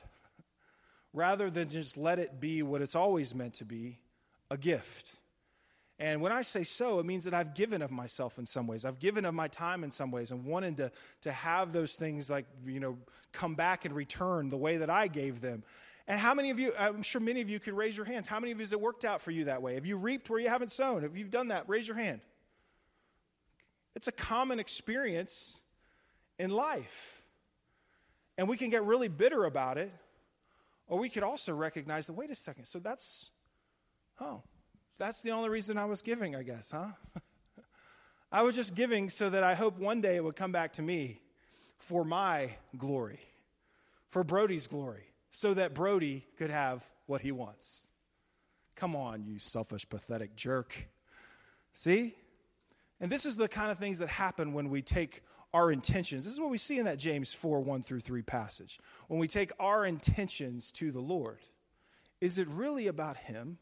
rather 1.13 1.51
than 1.51 1.69
just 1.69 1.97
let 1.97 2.19
it 2.19 2.41
be 2.41 2.63
what 2.63 2.81
it's 2.81 2.95
always 2.95 3.35
meant 3.35 3.55
to 3.55 3.65
be 3.65 3.99
a 4.51 4.57
gift. 4.57 5.17
And 5.99 6.21
when 6.21 6.33
I 6.33 6.43
say 6.43 6.65
so, 6.65 6.99
it 6.99 7.07
means 7.07 7.25
that 7.25 7.35
I've 7.35 7.55
given 7.55 7.81
of 7.83 7.91
myself 7.91 8.39
in 8.39 8.47
some 8.47 8.67
ways. 8.67 8.85
I've 8.85 8.99
given 8.99 9.25
of 9.25 9.35
my 9.35 9.49
time 9.49 9.85
in 9.85 9.91
some 9.91 10.11
ways 10.11 10.31
and 10.31 10.45
wanted 10.45 10.79
to, 10.79 10.91
to 11.23 11.33
have 11.33 11.73
those 11.73 11.95
things 11.95 12.29
like, 12.29 12.47
you 12.67 12.81
know, 12.81 12.99
come 13.33 13.55
back 13.55 13.85
and 13.85 13.95
return 13.95 14.49
the 14.49 14.57
way 14.57 14.79
that 14.79 14.91
I 14.91 15.07
gave 15.07 15.41
them. 15.41 15.63
And 16.09 16.19
how 16.19 16.35
many 16.35 16.51
of 16.51 16.59
you, 16.59 16.73
I'm 16.79 17.03
sure 17.03 17.21
many 17.21 17.41
of 17.41 17.49
you 17.49 17.61
could 17.61 17.75
raise 17.75 17.97
your 17.97 18.07
hands. 18.07 18.27
How 18.27 18.41
many 18.41 18.53
of 18.53 18.59
you 18.59 18.63
has 18.63 18.73
it 18.73 18.81
worked 18.81 19.05
out 19.05 19.21
for 19.21 19.31
you 19.31 19.45
that 19.45 19.63
way? 19.63 19.75
Have 19.75 19.87
you 19.87 19.97
reaped 19.97 20.29
where 20.29 20.41
you 20.41 20.49
haven't 20.49 20.73
sown? 20.73 21.05
If 21.05 21.17
you've 21.17 21.31
done 21.31 21.49
that, 21.49 21.69
raise 21.69 21.87
your 21.87 21.97
hand. 21.97 22.21
It's 23.95 24.09
a 24.09 24.13
common 24.13 24.59
experience 24.59 25.63
in 26.39 26.51
life. 26.51 27.22
And 28.43 28.49
we 28.49 28.57
can 28.57 28.71
get 28.71 28.83
really 28.83 29.07
bitter 29.07 29.45
about 29.45 29.79
it, 29.79 29.93
or 30.89 30.99
we 30.99 31.09
could 31.09 31.23
also 31.23 31.55
recognize 31.55 32.09
that, 32.09 32.15
wait 32.15 32.29
a 32.29 32.35
second, 32.35 32.65
so 32.65 32.81
that's, 32.81 33.31
oh, 34.21 34.43
that's 34.99 35.23
the 35.23 35.31
only 35.31 35.49
reason 35.49 35.79
I 35.79 35.85
was 35.85 36.03
giving, 36.03 36.35
I 36.35 36.43
guess, 36.43 36.73
huh? 36.73 36.89
I 38.33 38.43
was 38.43 38.57
just 38.57 38.75
giving 38.75 39.11
so 39.11 39.31
that 39.31 39.45
I 39.45 39.55
hope 39.55 39.79
one 39.79 40.01
day 40.01 40.17
it 40.17 40.25
would 40.25 40.35
come 40.35 40.51
back 40.51 40.73
to 40.73 40.83
me 40.83 41.21
for 41.79 42.05
my 42.05 42.51
glory, 42.77 43.21
for 44.09 44.25
Brody's 44.25 44.67
glory, 44.67 45.05
so 45.31 45.55
that 45.55 45.73
Brody 45.73 46.27
could 46.37 46.51
have 46.51 46.85
what 47.07 47.21
he 47.21 47.31
wants. 47.31 47.91
Come 48.75 48.97
on, 48.97 49.25
you 49.25 49.39
selfish, 49.39 49.89
pathetic 49.89 50.35
jerk. 50.35 50.89
See? 51.73 52.17
And 53.01 53.09
this 53.09 53.25
is 53.25 53.37
the 53.37 53.47
kind 53.47 53.71
of 53.71 53.79
things 53.79 54.01
that 54.01 54.09
happen 54.09 54.53
when 54.53 54.69
we 54.69 54.83
take 54.83 55.23
our 55.55 55.71
intentions. 55.71 56.25
This 56.25 56.33
is 56.33 56.41
what 56.41 56.51
we 56.51 56.59
see 56.59 56.79
in 56.79 56.85
that 56.87 56.99
James 56.99 57.35
4 57.35 57.61
1 57.61 57.83
through 57.83 58.01
3 58.01 58.23
passage. 58.23 58.79
When 59.09 59.21
we 59.21 59.29
take 59.29 59.53
our 59.59 59.85
intentions 59.85 60.73
to 60.73 60.91
the 60.91 61.01
Lord, 61.01 61.41
is 62.21 62.39
it 62.39 62.49
really 62.49 62.87
about 62.87 63.17
Him? 63.17 63.59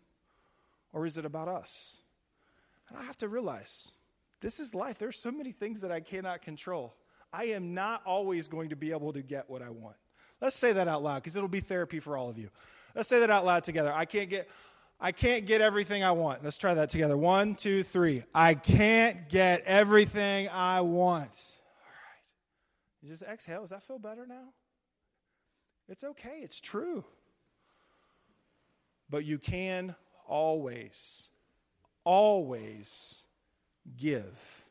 or 0.93 1.07
is 1.07 1.19
it 1.19 1.25
about 1.25 1.49
us? 1.49 1.99
And 2.89 2.99
I 2.99 3.03
have 3.05 3.17
to 3.19 3.29
realize 3.29 3.93
this 4.41 4.59
is 4.61 4.75
life. 4.75 4.99
There's 4.99 5.19
so 5.19 5.31
many 5.31 5.53
things 5.53 5.83
that 5.83 5.93
I 5.93 6.01
cannot 6.01 6.43
control. 6.43 6.95
I 7.33 7.47
am 7.47 7.75
not 7.75 8.03
always 8.05 8.49
going 8.49 8.71
to 8.71 8.77
be 8.77 8.91
able 8.91 9.13
to 9.13 9.23
get 9.23 9.49
what 9.49 9.63
I 9.63 9.71
want. 9.71 9.97
Let's 10.41 10.57
say 10.57 10.73
that 10.73 10.89
out 10.89 11.03
loud 11.03 11.17
because 11.17 11.37
it'll 11.37 11.49
be 11.49 11.61
therapy 11.61 12.01
for 12.01 12.17
all 12.17 12.31
of 12.31 12.39
you. 12.39 12.49
Let's 12.95 13.09
say 13.09 13.21
that 13.21 13.31
out 13.31 13.45
loud 13.45 13.65
together. 13.65 13.93
I 13.93 14.05
can't 14.05 14.31
get 14.31 14.49
I 15.03 15.13
can't 15.13 15.47
get 15.47 15.63
everything 15.63 16.05
I 16.05 16.13
want. 16.13 16.45
Let's 16.45 16.59
try 16.59 16.75
that 16.75 16.91
together. 16.91 17.17
One, 17.17 17.55
two, 17.55 17.83
three. 17.83 18.25
I 18.35 18.53
can't 18.53 19.31
get 19.31 19.63
everything 19.65 20.49
I 20.51 20.83
want. 20.83 21.31
You 23.03 23.09
just 23.09 23.23
exhale. 23.23 23.63
Does 23.63 23.71
that 23.71 23.83
feel 23.83 23.99
better 23.99 24.27
now? 24.27 24.53
It's 25.89 26.05
okay. 26.05 26.41
It's 26.43 26.61
true. 26.61 27.05
But 29.09 29.25
you 29.25 29.39
can 29.39 29.97
always, 30.27 31.29
always 32.05 33.25
give. 33.97 34.65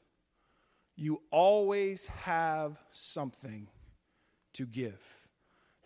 You 0.96 1.22
always 1.32 2.06
have 2.08 2.78
something 2.92 3.68
to 4.54 4.66
give. 4.66 5.19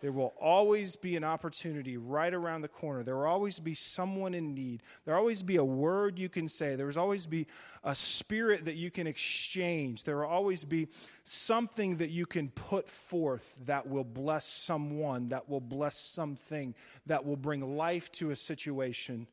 There 0.04 0.12
will 0.12 0.34
always 0.38 0.96
be 0.96 1.16
an 1.16 1.24
opportunity 1.24 1.96
right 1.96 2.34
around 2.34 2.60
the 2.60 2.68
corner. 2.68 3.02
There 3.02 3.16
will 3.16 3.24
always 3.24 3.58
be 3.58 3.72
someone 3.72 4.34
in 4.34 4.52
need. 4.52 4.82
There 5.02 5.14
will 5.14 5.20
always 5.20 5.42
be 5.42 5.56
a 5.56 5.64
word 5.64 6.18
you 6.18 6.28
can 6.28 6.46
say. 6.46 6.76
There 6.76 6.84
will 6.84 6.98
always 6.98 7.24
be 7.24 7.46
a 7.82 7.94
spirit 7.94 8.66
that 8.66 8.74
you 8.74 8.90
can 8.90 9.06
exchange. 9.06 10.04
There 10.04 10.18
will 10.18 10.26
always 10.26 10.62
be 10.62 10.88
something 11.22 11.96
that 11.96 12.10
you 12.10 12.26
can 12.26 12.50
put 12.50 12.86
forth 12.86 13.58
that 13.64 13.88
will 13.88 14.04
bless 14.04 14.44
someone, 14.44 15.30
that 15.30 15.48
will 15.48 15.62
bless 15.62 15.96
something, 15.96 16.74
that 17.06 17.24
will 17.24 17.38
bring 17.38 17.74
life 17.74 18.12
to 18.12 18.30
a 18.30 18.36
situation 18.36 19.26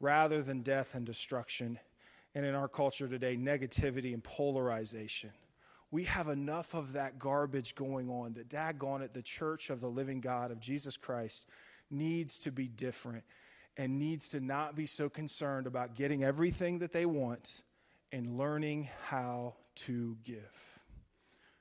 rather 0.00 0.40
than 0.40 0.62
death 0.62 0.94
and 0.94 1.04
destruction. 1.04 1.78
And 2.34 2.46
in 2.46 2.54
our 2.54 2.68
culture 2.68 3.06
today, 3.06 3.36
negativity 3.36 4.14
and 4.14 4.24
polarization. 4.24 5.32
We 5.96 6.04
have 6.04 6.28
enough 6.28 6.74
of 6.74 6.92
that 6.92 7.18
garbage 7.18 7.74
going 7.74 8.10
on 8.10 8.34
that, 8.34 8.50
daggone 8.50 9.00
it, 9.00 9.14
the 9.14 9.22
church 9.22 9.70
of 9.70 9.80
the 9.80 9.86
living 9.86 10.20
God, 10.20 10.50
of 10.50 10.60
Jesus 10.60 10.98
Christ, 10.98 11.48
needs 11.90 12.36
to 12.40 12.52
be 12.52 12.68
different 12.68 13.24
and 13.78 13.98
needs 13.98 14.28
to 14.28 14.40
not 14.40 14.76
be 14.76 14.84
so 14.84 15.08
concerned 15.08 15.66
about 15.66 15.94
getting 15.94 16.22
everything 16.22 16.80
that 16.80 16.92
they 16.92 17.06
want 17.06 17.62
and 18.12 18.36
learning 18.36 18.90
how 19.06 19.54
to 19.86 20.18
give. 20.22 20.80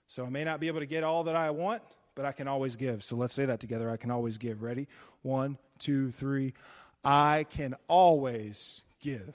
So 0.07 0.25
I 0.25 0.29
may 0.29 0.43
not 0.43 0.59
be 0.59 0.67
able 0.67 0.81
to 0.81 0.85
get 0.85 1.05
all 1.05 1.23
that 1.23 1.37
I 1.37 1.51
want, 1.51 1.81
but 2.13 2.25
I 2.25 2.33
can 2.33 2.49
always 2.49 2.75
give. 2.75 3.05
So 3.05 3.15
let's 3.15 3.33
say 3.33 3.45
that 3.45 3.61
together. 3.61 3.89
I 3.89 3.95
can 3.95 4.11
always 4.11 4.37
give. 4.37 4.63
Ready? 4.63 4.89
One, 5.21 5.57
two, 5.79 6.11
three. 6.11 6.55
I 7.05 7.45
can 7.51 7.73
always 7.87 8.81
give. 8.99 9.33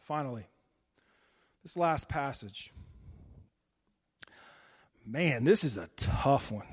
Finally, 0.00 0.46
this 1.62 1.76
last 1.76 2.08
passage. 2.08 2.72
Man, 5.06 5.44
this 5.44 5.64
is 5.64 5.76
a 5.76 5.90
tough 5.96 6.50
one. 6.50 6.66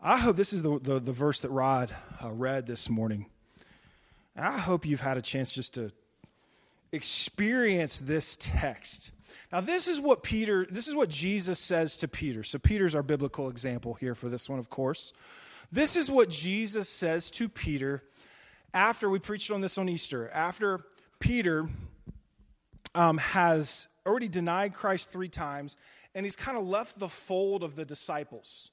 I 0.00 0.18
hope 0.18 0.36
this 0.36 0.52
is 0.52 0.62
the, 0.62 0.78
the, 0.78 1.00
the 1.00 1.12
verse 1.12 1.40
that 1.40 1.50
Rod 1.50 1.94
uh, 2.22 2.30
read 2.30 2.66
this 2.66 2.88
morning. 2.88 3.26
I 4.36 4.56
hope 4.56 4.86
you've 4.86 5.00
had 5.00 5.16
a 5.16 5.22
chance 5.22 5.50
just 5.50 5.74
to 5.74 5.90
experience 6.92 7.98
this 7.98 8.36
text. 8.38 9.10
Now, 9.52 9.60
this 9.60 9.88
is 9.88 10.00
what 10.00 10.22
Peter, 10.22 10.64
this 10.70 10.86
is 10.86 10.94
what 10.94 11.08
Jesus 11.08 11.58
says 11.58 11.96
to 11.98 12.08
Peter. 12.08 12.44
So, 12.44 12.60
Peter's 12.60 12.94
our 12.94 13.02
biblical 13.02 13.50
example 13.50 13.94
here 13.94 14.14
for 14.14 14.28
this 14.28 14.48
one, 14.48 14.60
of 14.60 14.70
course. 14.70 15.12
This 15.72 15.96
is 15.96 16.08
what 16.08 16.30
Jesus 16.30 16.88
says 16.88 17.32
to 17.32 17.48
Peter 17.48 18.04
after 18.72 19.10
we 19.10 19.18
preached 19.18 19.50
on 19.50 19.60
this 19.60 19.76
on 19.76 19.88
Easter. 19.88 20.30
After 20.30 20.80
Peter 21.18 21.68
um, 22.94 23.18
has 23.18 23.88
already 24.06 24.28
denied 24.28 24.72
Christ 24.72 25.10
three 25.10 25.28
times, 25.28 25.76
and 26.14 26.26
he's 26.26 26.36
kind 26.36 26.58
of 26.58 26.66
left 26.66 26.98
the 26.98 27.08
fold 27.08 27.62
of 27.62 27.76
the 27.76 27.84
disciples. 27.84 28.70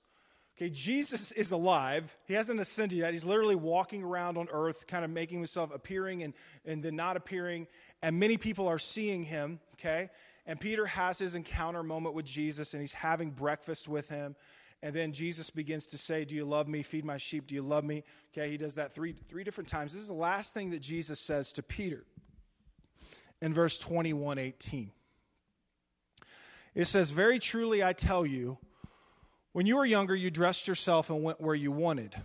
Okay, 0.57 0.69
Jesus 0.69 1.31
is 1.33 1.51
alive. 1.51 2.17
He 2.25 2.33
hasn't 2.33 2.59
ascended 2.59 2.97
yet. 2.97 3.13
He's 3.13 3.25
literally 3.25 3.55
walking 3.55 4.03
around 4.03 4.37
on 4.37 4.47
earth, 4.51 4.87
kind 4.87 5.05
of 5.05 5.11
making 5.11 5.37
himself 5.37 5.73
appearing 5.73 6.23
and, 6.23 6.33
and 6.65 6.83
then 6.83 6.95
not 6.95 7.17
appearing. 7.17 7.67
And 8.01 8.19
many 8.19 8.37
people 8.37 8.67
are 8.67 8.79
seeing 8.79 9.23
him, 9.23 9.59
okay? 9.73 10.09
And 10.45 10.59
Peter 10.59 10.85
has 10.85 11.19
his 11.19 11.35
encounter 11.35 11.83
moment 11.83 12.15
with 12.15 12.25
Jesus, 12.25 12.73
and 12.73 12.81
he's 12.81 12.93
having 12.93 13.31
breakfast 13.31 13.87
with 13.87 14.09
him. 14.09 14.35
And 14.81 14.95
then 14.95 15.11
Jesus 15.11 15.49
begins 15.49 15.87
to 15.87 15.97
say, 15.97 16.23
Do 16.23 16.35
you 16.35 16.45
love 16.45 16.67
me? 16.67 16.83
Feed 16.83 17.03
my 17.03 17.17
sheep. 17.17 17.47
Do 17.47 17.55
you 17.55 17.63
love 17.63 17.83
me? 17.83 18.03
Okay, 18.31 18.49
he 18.49 18.57
does 18.57 18.75
that 18.75 18.93
three, 18.93 19.13
three 19.27 19.43
different 19.43 19.67
times. 19.67 19.93
This 19.93 20.01
is 20.01 20.07
the 20.07 20.13
last 20.13 20.53
thing 20.53 20.69
that 20.69 20.81
Jesus 20.81 21.19
says 21.19 21.51
to 21.53 21.63
Peter 21.63 22.03
in 23.41 23.53
verse 23.53 23.77
21 23.77 24.37
18. 24.37 24.91
It 26.77 26.85
says, 26.85 27.09
Very 27.09 27.39
truly 27.39 27.83
I 27.83 27.93
tell 27.93 28.23
you, 28.23 28.59
when 29.51 29.65
you 29.65 29.77
were 29.77 29.85
younger, 29.85 30.15
you 30.15 30.29
dressed 30.29 30.67
yourself 30.67 31.09
and 31.09 31.23
went 31.23 31.41
where 31.41 31.55
you 31.55 31.71
wanted. 31.71 32.15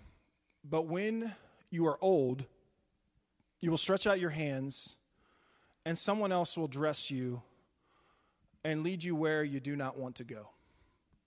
But 0.62 0.86
when 0.86 1.34
you 1.70 1.86
are 1.86 1.96
old, 2.02 2.44
you 3.60 3.70
will 3.70 3.78
stretch 3.78 4.06
out 4.06 4.20
your 4.20 4.28
hands, 4.28 4.98
and 5.86 5.96
someone 5.96 6.32
else 6.32 6.58
will 6.58 6.68
dress 6.68 7.10
you 7.10 7.40
and 8.62 8.82
lead 8.82 9.02
you 9.02 9.16
where 9.16 9.42
you 9.42 9.58
do 9.58 9.74
not 9.74 9.96
want 9.96 10.16
to 10.16 10.24
go. 10.24 10.50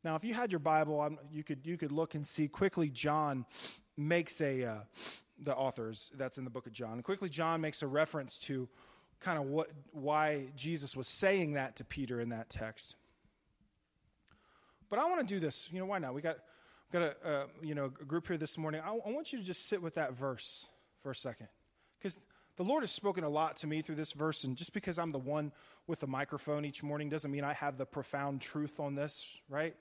Now, 0.04 0.16
if 0.16 0.24
you 0.24 0.36
had 0.36 0.52
your 0.52 0.60
Bible, 0.60 1.18
you 1.34 1.44
could, 1.44 1.62
you 1.64 1.78
could 1.78 1.92
look 1.92 2.14
and 2.14 2.28
see 2.28 2.48
quickly 2.48 2.90
John 2.90 3.48
makes 3.98 4.40
a, 4.40 4.66
uh, 4.66 4.76
the 5.40 5.56
authors 5.56 6.12
that's 6.16 6.38
in 6.38 6.44
the 6.44 6.52
book 6.52 6.68
of 6.68 6.74
John. 6.74 7.02
Quickly, 7.02 7.30
John 7.30 7.60
makes 7.60 7.82
a 7.82 7.88
reference 7.88 8.38
to 8.40 8.70
kind 9.20 9.40
of 9.40 9.46
what, 9.46 9.72
why 9.94 10.44
Jesus 10.56 10.96
was 10.96 11.08
saying 11.08 11.54
that 11.54 11.78
to 11.78 11.84
Peter 11.84 12.22
in 12.22 12.30
that 12.30 12.52
text. 12.52 12.98
But 14.89 15.00
I 15.00 15.06
want 15.06 15.28
to 15.28 15.34
do 15.34 15.39
this. 15.39 15.69
You 15.71 15.80
know, 15.80 15.86
why 15.86 16.00
not? 16.00 16.13
We 16.13 16.21
got, 16.21 16.38
got 16.91 17.02
a, 17.02 17.15
uh, 17.28 17.45
you 17.62 17.76
know, 17.76 17.86
a 17.86 18.06
group 18.06 18.28
here 18.28 18.38
this 18.38 18.58
morning. 18.58 18.82
I, 18.84 18.89
I 18.89 19.12
want 19.12 19.34
you 19.34 19.39
to 19.39 19.45
just 19.45 19.67
sit 19.67 19.82
with 19.82 19.95
that 19.95 20.13
verse 20.13 20.69
for 21.02 21.12
a 21.12 21.15
second. 21.15 21.48
Because 21.98 22.19
the 22.58 22.63
Lord 22.63 22.84
has 22.84 22.91
spoken 22.91 23.24
a 23.24 23.30
lot 23.30 23.58
to 23.58 23.67
me 23.67 23.82
through 23.82 23.95
this 23.95 24.13
verse, 24.13 24.43
and 24.43 24.56
just 24.56 24.74
because 24.74 24.98
I'm 24.98 25.12
the 25.12 25.19
one 25.19 25.52
with 25.88 26.00
the 26.00 26.08
microphone 26.08 26.63
each 26.63 26.84
morning 26.84 27.10
doesn't 27.10 27.32
mean 27.32 27.43
I 27.43 27.54
have 27.54 27.78
the 27.78 27.86
profound 27.86 28.41
truth 28.41 28.80
on 28.80 28.95
this, 28.95 29.39
right? 29.50 29.76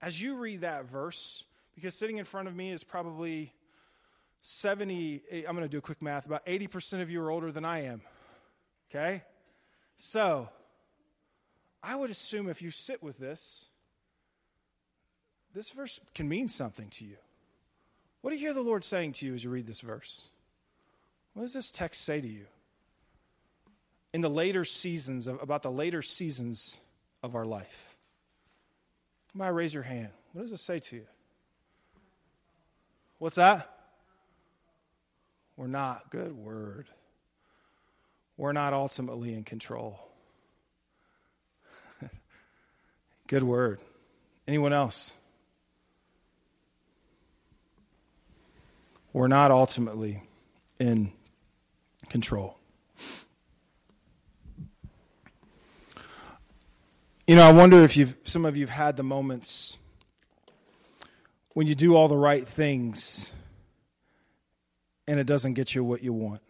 As 0.00 0.20
you 0.20 0.36
read 0.36 0.62
that 0.62 0.86
verse, 0.86 1.44
because 1.74 1.94
sitting 1.94 2.16
in 2.16 2.24
front 2.24 2.48
of 2.48 2.56
me 2.56 2.72
is 2.72 2.82
probably 2.82 3.52
70, 4.42 5.22
I'm 5.46 5.54
going 5.54 5.58
to 5.58 5.68
do 5.68 5.78
a 5.78 5.82
quick 5.82 6.00
math, 6.00 6.24
about 6.24 6.46
80% 6.46 7.02
of 7.02 7.10
you 7.10 7.20
are 7.20 7.30
older 7.30 7.52
than 7.52 7.64
I 7.64 7.84
am. 7.84 8.00
Okay? 8.90 9.22
So, 9.96 10.48
I 11.82 11.94
would 11.94 12.10
assume 12.10 12.48
if 12.48 12.62
you 12.62 12.70
sit 12.70 13.02
with 13.02 13.18
this, 13.18 13.67
this 15.54 15.70
verse 15.70 16.00
can 16.14 16.28
mean 16.28 16.48
something 16.48 16.88
to 16.90 17.04
you. 17.04 17.16
What 18.20 18.30
do 18.30 18.36
you 18.36 18.42
hear 18.42 18.54
the 18.54 18.62
Lord 18.62 18.84
saying 18.84 19.12
to 19.12 19.26
you 19.26 19.34
as 19.34 19.44
you 19.44 19.50
read 19.50 19.66
this 19.66 19.80
verse? 19.80 20.30
What 21.34 21.42
does 21.42 21.54
this 21.54 21.70
text 21.70 22.04
say 22.04 22.20
to 22.20 22.26
you? 22.26 22.46
In 24.12 24.20
the 24.20 24.30
later 24.30 24.64
seasons, 24.64 25.26
of, 25.26 25.40
about 25.42 25.62
the 25.62 25.70
later 25.70 26.02
seasons 26.02 26.78
of 27.22 27.34
our 27.34 27.46
life. 27.46 27.96
Somebody 29.32 29.52
raise 29.52 29.74
your 29.74 29.82
hand. 29.82 30.08
What 30.32 30.42
does 30.42 30.52
it 30.52 30.58
say 30.58 30.78
to 30.78 30.96
you? 30.96 31.06
What's 33.18 33.36
that? 33.36 33.72
We're 35.56 35.66
not. 35.66 36.10
Good 36.10 36.32
word. 36.32 36.86
We're 38.36 38.52
not 38.52 38.72
ultimately 38.72 39.34
in 39.34 39.42
control. 39.44 39.98
Good 43.26 43.42
word. 43.42 43.80
Anyone 44.46 44.72
else? 44.72 45.16
We're 49.12 49.28
not 49.28 49.50
ultimately 49.50 50.22
in 50.78 51.12
control. 52.08 52.58
You 57.26 57.36
know, 57.36 57.42
I 57.42 57.52
wonder 57.52 57.82
if 57.84 57.96
you've, 57.96 58.16
some 58.24 58.44
of 58.44 58.56
you 58.56 58.66
have 58.66 58.74
had 58.74 58.96
the 58.96 59.02
moments 59.02 59.76
when 61.52 61.66
you 61.66 61.74
do 61.74 61.94
all 61.94 62.08
the 62.08 62.16
right 62.16 62.46
things 62.46 63.30
and 65.06 65.20
it 65.20 65.26
doesn't 65.26 65.54
get 65.54 65.74
you 65.74 65.84
what 65.84 66.02
you 66.02 66.12
want. 66.12 66.40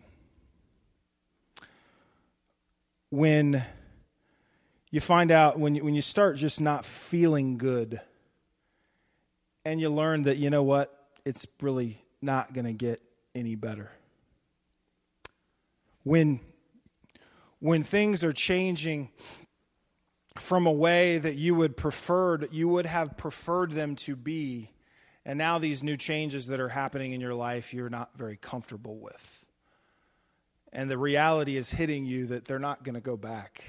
When 3.11 3.65
you 4.91 5.01
find 5.01 5.31
out, 5.31 5.59
when 5.59 5.75
you, 5.75 5.85
when 5.85 5.95
you 5.95 6.01
start 6.01 6.37
just 6.37 6.61
not 6.61 6.85
feeling 6.85 7.59
good, 7.59 8.01
and 9.65 9.81
you 9.81 9.91
learn 9.91 10.23
that, 10.23 10.39
you 10.39 10.49
know 10.49 10.63
what, 10.63 10.95
it's 11.25 11.47
really 11.61 12.03
not 12.21 12.53
going 12.53 12.67
to 12.67 12.73
get 12.73 13.01
any 13.35 13.55
better. 13.55 13.91
When, 16.03 16.41
when 17.61 17.83
things 17.83 18.25
are 18.25 18.33
changing 18.33 19.11
from 20.37 20.67
a 20.67 20.73
way 20.73 21.19
that 21.19 21.35
you 21.35 21.55
would 21.55 21.77
preferred 21.77 22.49
you 22.53 22.69
would 22.69 22.87
have 22.87 23.17
preferred 23.17 23.73
them 23.73 23.97
to 23.97 24.15
be 24.15 24.71
and 25.25 25.37
now 25.37 25.59
these 25.59 25.83
new 25.83 25.97
changes 25.97 26.47
that 26.47 26.61
are 26.61 26.69
happening 26.69 27.13
in 27.13 27.21
your 27.21 27.35
life 27.35 27.75
you're 27.75 27.91
not 27.91 28.17
very 28.17 28.37
comfortable 28.37 28.99
with. 28.99 29.45
And 30.73 30.89
the 30.89 30.99
reality 30.99 31.57
is 31.57 31.71
hitting 31.71 32.07
you 32.07 32.27
that 32.27 32.45
they're 32.45 32.59
not 32.59 32.85
going 32.85 32.95
to 32.95 33.01
go 33.01 33.17
back 33.17 33.65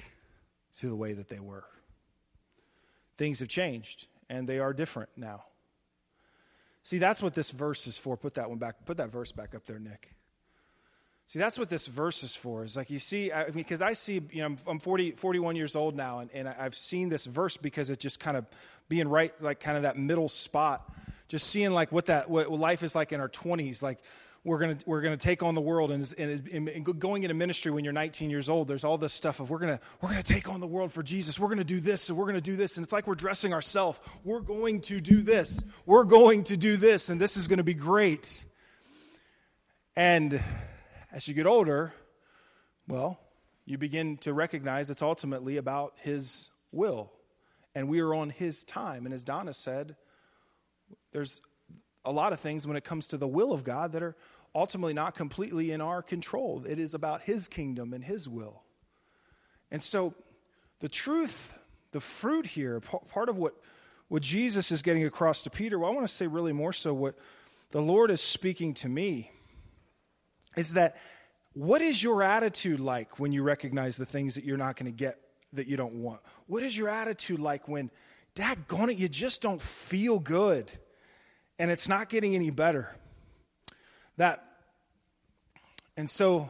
to 0.78 0.90
the 0.90 0.96
way 0.96 1.14
that 1.14 1.28
they 1.28 1.40
were. 1.40 1.66
Things 3.18 3.40
have 3.40 3.50
changed 3.50 4.06
and 4.30 4.48
they 4.48 4.60
are 4.60 4.72
different 4.72 5.10
now 5.18 5.46
See, 6.90 6.98
that's 6.98 7.22
what 7.22 7.36
this 7.36 7.52
verse 7.52 7.86
is 7.86 8.00
for. 8.00 8.18
Put 8.18 8.34
that 8.34 8.50
one 8.50 8.58
back. 8.58 8.84
Put 8.84 8.98
that 8.98 9.12
verse 9.12 9.32
back 9.32 9.54
up 9.54 9.64
there, 9.66 9.78
Nick. 9.78 10.16
See, 11.28 11.38
that's 11.38 11.60
what 11.60 11.70
this 11.70 11.86
verse 11.86 12.24
is 12.24 12.36
for. 12.36 12.64
Is 12.64 12.76
like 12.76 12.90
you 12.90 12.98
see, 12.98 13.32
I 13.32 13.44
mean, 13.44 13.54
because 13.58 13.84
I 13.84 13.94
see, 13.94 14.24
you 14.32 14.42
know, 14.42 14.56
I'm 14.66 14.80
40, 14.80 15.12
41 15.12 15.56
years 15.56 15.76
old 15.76 15.96
now, 15.96 16.18
and, 16.18 16.32
and 16.34 16.48
I've 16.48 16.74
seen 16.74 17.10
this 17.10 17.28
verse 17.28 17.58
because 17.58 17.92
it's 17.92 18.02
just 18.02 18.20
kind 18.20 18.36
of 18.36 18.48
being 18.88 19.08
right, 19.08 19.32
like 19.40 19.60
kind 19.60 19.78
of 19.78 19.84
that 19.84 20.00
middle 20.00 20.30
spot, 20.30 20.92
just 21.28 21.52
seeing 21.52 21.70
like 21.70 21.92
what 21.92 22.08
that 22.08 22.28
what 22.28 22.50
life 22.50 22.82
is 22.82 22.96
like 22.96 23.12
in 23.12 23.20
our 23.20 23.30
20s, 23.30 23.84
like 23.84 24.00
we're 24.44 24.58
going 24.58 24.78
to 24.78 24.90
we're 24.90 25.02
going 25.02 25.18
to 25.18 25.24
take 25.24 25.44
on 25.44 25.54
the 25.56 25.62
world 25.62 25.92
and, 25.92 26.14
and, 26.18 26.70
and, 26.70 27.00
going 27.00 27.24
into 27.24 27.34
ministry 27.34 27.72
when 27.72 27.84
you're 27.84 27.94
19 27.94 28.30
years 28.30 28.48
old 28.48 28.68
there's 28.68 28.84
all 28.84 28.98
this 28.98 29.14
stuff 29.14 29.40
of 29.40 29.50
we're 29.50 29.60
going 29.60 29.78
to 29.78 29.84
we're 30.02 30.10
going 30.10 30.22
to 30.22 30.34
take 30.34 30.50
on 30.50 30.60
the 30.60 30.68
world 30.68 30.92
for 30.92 31.04
jesus. 31.04 31.40
We're 31.40 31.48
going 31.48 31.60
to 31.60 31.64
do 31.64 31.80
this 31.80 32.10
and 32.10 32.18
we're 32.18 32.26
going 32.26 32.36
to 32.36 32.42
do 32.42 32.56
this. 32.56 32.78
And 32.78 32.84
it's 32.84 32.94
like 32.94 33.08
we're 33.08 33.16
dressing 33.16 33.54
ourselves. 33.54 34.00
We're 34.24 34.40
going 34.40 34.82
to 34.82 35.02
do 35.02 35.22
this. 35.22 35.62
We're 35.86 36.06
going 36.06 36.44
to 36.46 36.58
do 36.58 36.78
this 36.78 37.10
and 37.10 37.20
this 37.20 37.38
is 37.38 37.48
going 37.48 37.58
to 37.58 37.64
be 37.64 37.74
great. 37.74 38.46
And 39.96 40.42
as 41.12 41.28
you 41.28 41.34
get 41.34 41.46
older 41.46 41.94
well 42.88 43.20
you 43.66 43.78
begin 43.78 44.18
to 44.18 44.34
recognize 44.34 44.90
it's 44.90 45.02
ultimately 45.02 45.58
about 45.58 45.94
his 45.98 46.50
will. 46.72 47.12
And 47.76 47.88
we 47.88 48.00
are 48.00 48.16
on 48.16 48.32
his 48.32 48.64
time. 48.64 49.06
And 49.06 49.14
as 49.14 49.24
donna 49.24 49.54
said 49.54 49.96
there's 51.12 51.42
a 52.06 52.12
lot 52.12 52.34
of 52.34 52.40
things 52.40 52.66
when 52.66 52.78
it 52.78 52.84
comes 52.84 53.08
to 53.10 53.18
the 53.18 53.28
will 53.28 53.52
of 53.52 53.64
God 53.64 53.92
that 53.92 54.04
are 54.04 54.16
ultimately 54.56 54.94
not 54.94 55.16
completely 55.16 55.72
in 55.72 55.82
our 55.82 56.02
control. 56.02 56.64
It 56.68 56.80
is 56.80 56.94
about 56.94 57.22
His 57.22 57.48
kingdom 57.48 57.94
and 57.94 58.04
His 58.04 58.28
will. 58.28 58.64
And 59.72 59.82
so, 59.82 60.14
the 60.80 60.90
truth, 60.90 61.58
the 61.92 62.00
fruit 62.00 62.46
here, 62.46 62.80
part 62.80 63.30
of 63.30 63.38
what, 63.38 63.54
what 64.08 64.24
Jesus 64.24 64.72
is 64.72 64.82
getting 64.82 65.06
across 65.06 65.42
to 65.42 65.50
Peter, 65.50 65.78
well, 65.78 65.92
I 65.92 65.94
want 65.94 66.08
to 66.08 66.14
say 66.14 66.26
really 66.26 66.54
more 66.54 66.74
so 66.74 66.94
what 66.94 67.16
the 67.72 67.82
Lord 67.82 68.10
is 68.10 68.22
speaking 68.22 68.74
to 68.76 68.90
me, 68.90 69.32
is 70.56 70.74
that 70.74 70.98
what 71.54 71.82
is 71.82 72.02
your 72.02 72.24
attitude 72.24 72.80
like 72.80 73.20
when 73.20 73.32
you 73.32 73.44
recognize 73.44 73.98
the 73.98 74.06
things 74.06 74.36
that 74.36 74.44
you're 74.44 74.58
not 74.58 74.76
going 74.76 74.92
to 74.92 74.98
get 74.98 75.20
that 75.54 75.68
you 75.68 75.78
don't 75.78 75.96
want? 75.96 76.22
What 76.48 76.64
is 76.64 76.78
your 76.78 76.90
attitude 76.90 77.40
like 77.40 77.68
when, 77.68 77.92
dad, 78.36 78.68
gone 78.68 78.90
it, 78.90 78.98
you 78.98 79.10
just 79.10 79.42
don't 79.42 79.62
feel 79.62 80.20
good? 80.20 80.72
And 81.60 81.70
it's 81.70 81.90
not 81.90 82.08
getting 82.10 82.34
any 82.34 82.50
better. 82.50 82.96
That, 84.18 84.44
and 85.98 86.10
so 86.10 86.50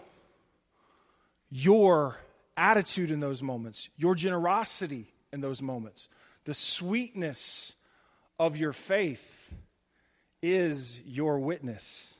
your 1.50 2.20
attitude 2.56 3.10
in 3.10 3.20
those 3.20 3.42
moments, 3.42 3.90
your 3.98 4.14
generosity 4.14 5.12
in 5.34 5.42
those 5.42 5.62
moments, 5.62 6.08
the 6.46 6.54
sweetness 6.54 7.76
of 8.40 8.56
your 8.56 8.72
faith 8.72 9.54
is 10.42 11.00
your 11.02 11.40
witness 11.40 12.20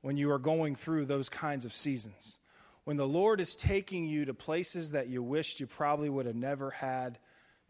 when 0.00 0.16
you 0.16 0.30
are 0.30 0.38
going 0.38 0.74
through 0.74 1.04
those 1.04 1.28
kinds 1.28 1.64
of 1.64 1.72
seasons. 1.72 2.38
When 2.84 2.96
the 2.96 3.06
Lord 3.06 3.40
is 3.40 3.56
taking 3.56 4.06
you 4.06 4.24
to 4.26 4.34
places 4.34 4.90
that 4.90 5.08
you 5.08 5.22
wished 5.22 5.60
you 5.60 5.66
probably 5.66 6.10
would 6.10 6.26
have 6.26 6.34
never 6.34 6.70
had 6.70 7.18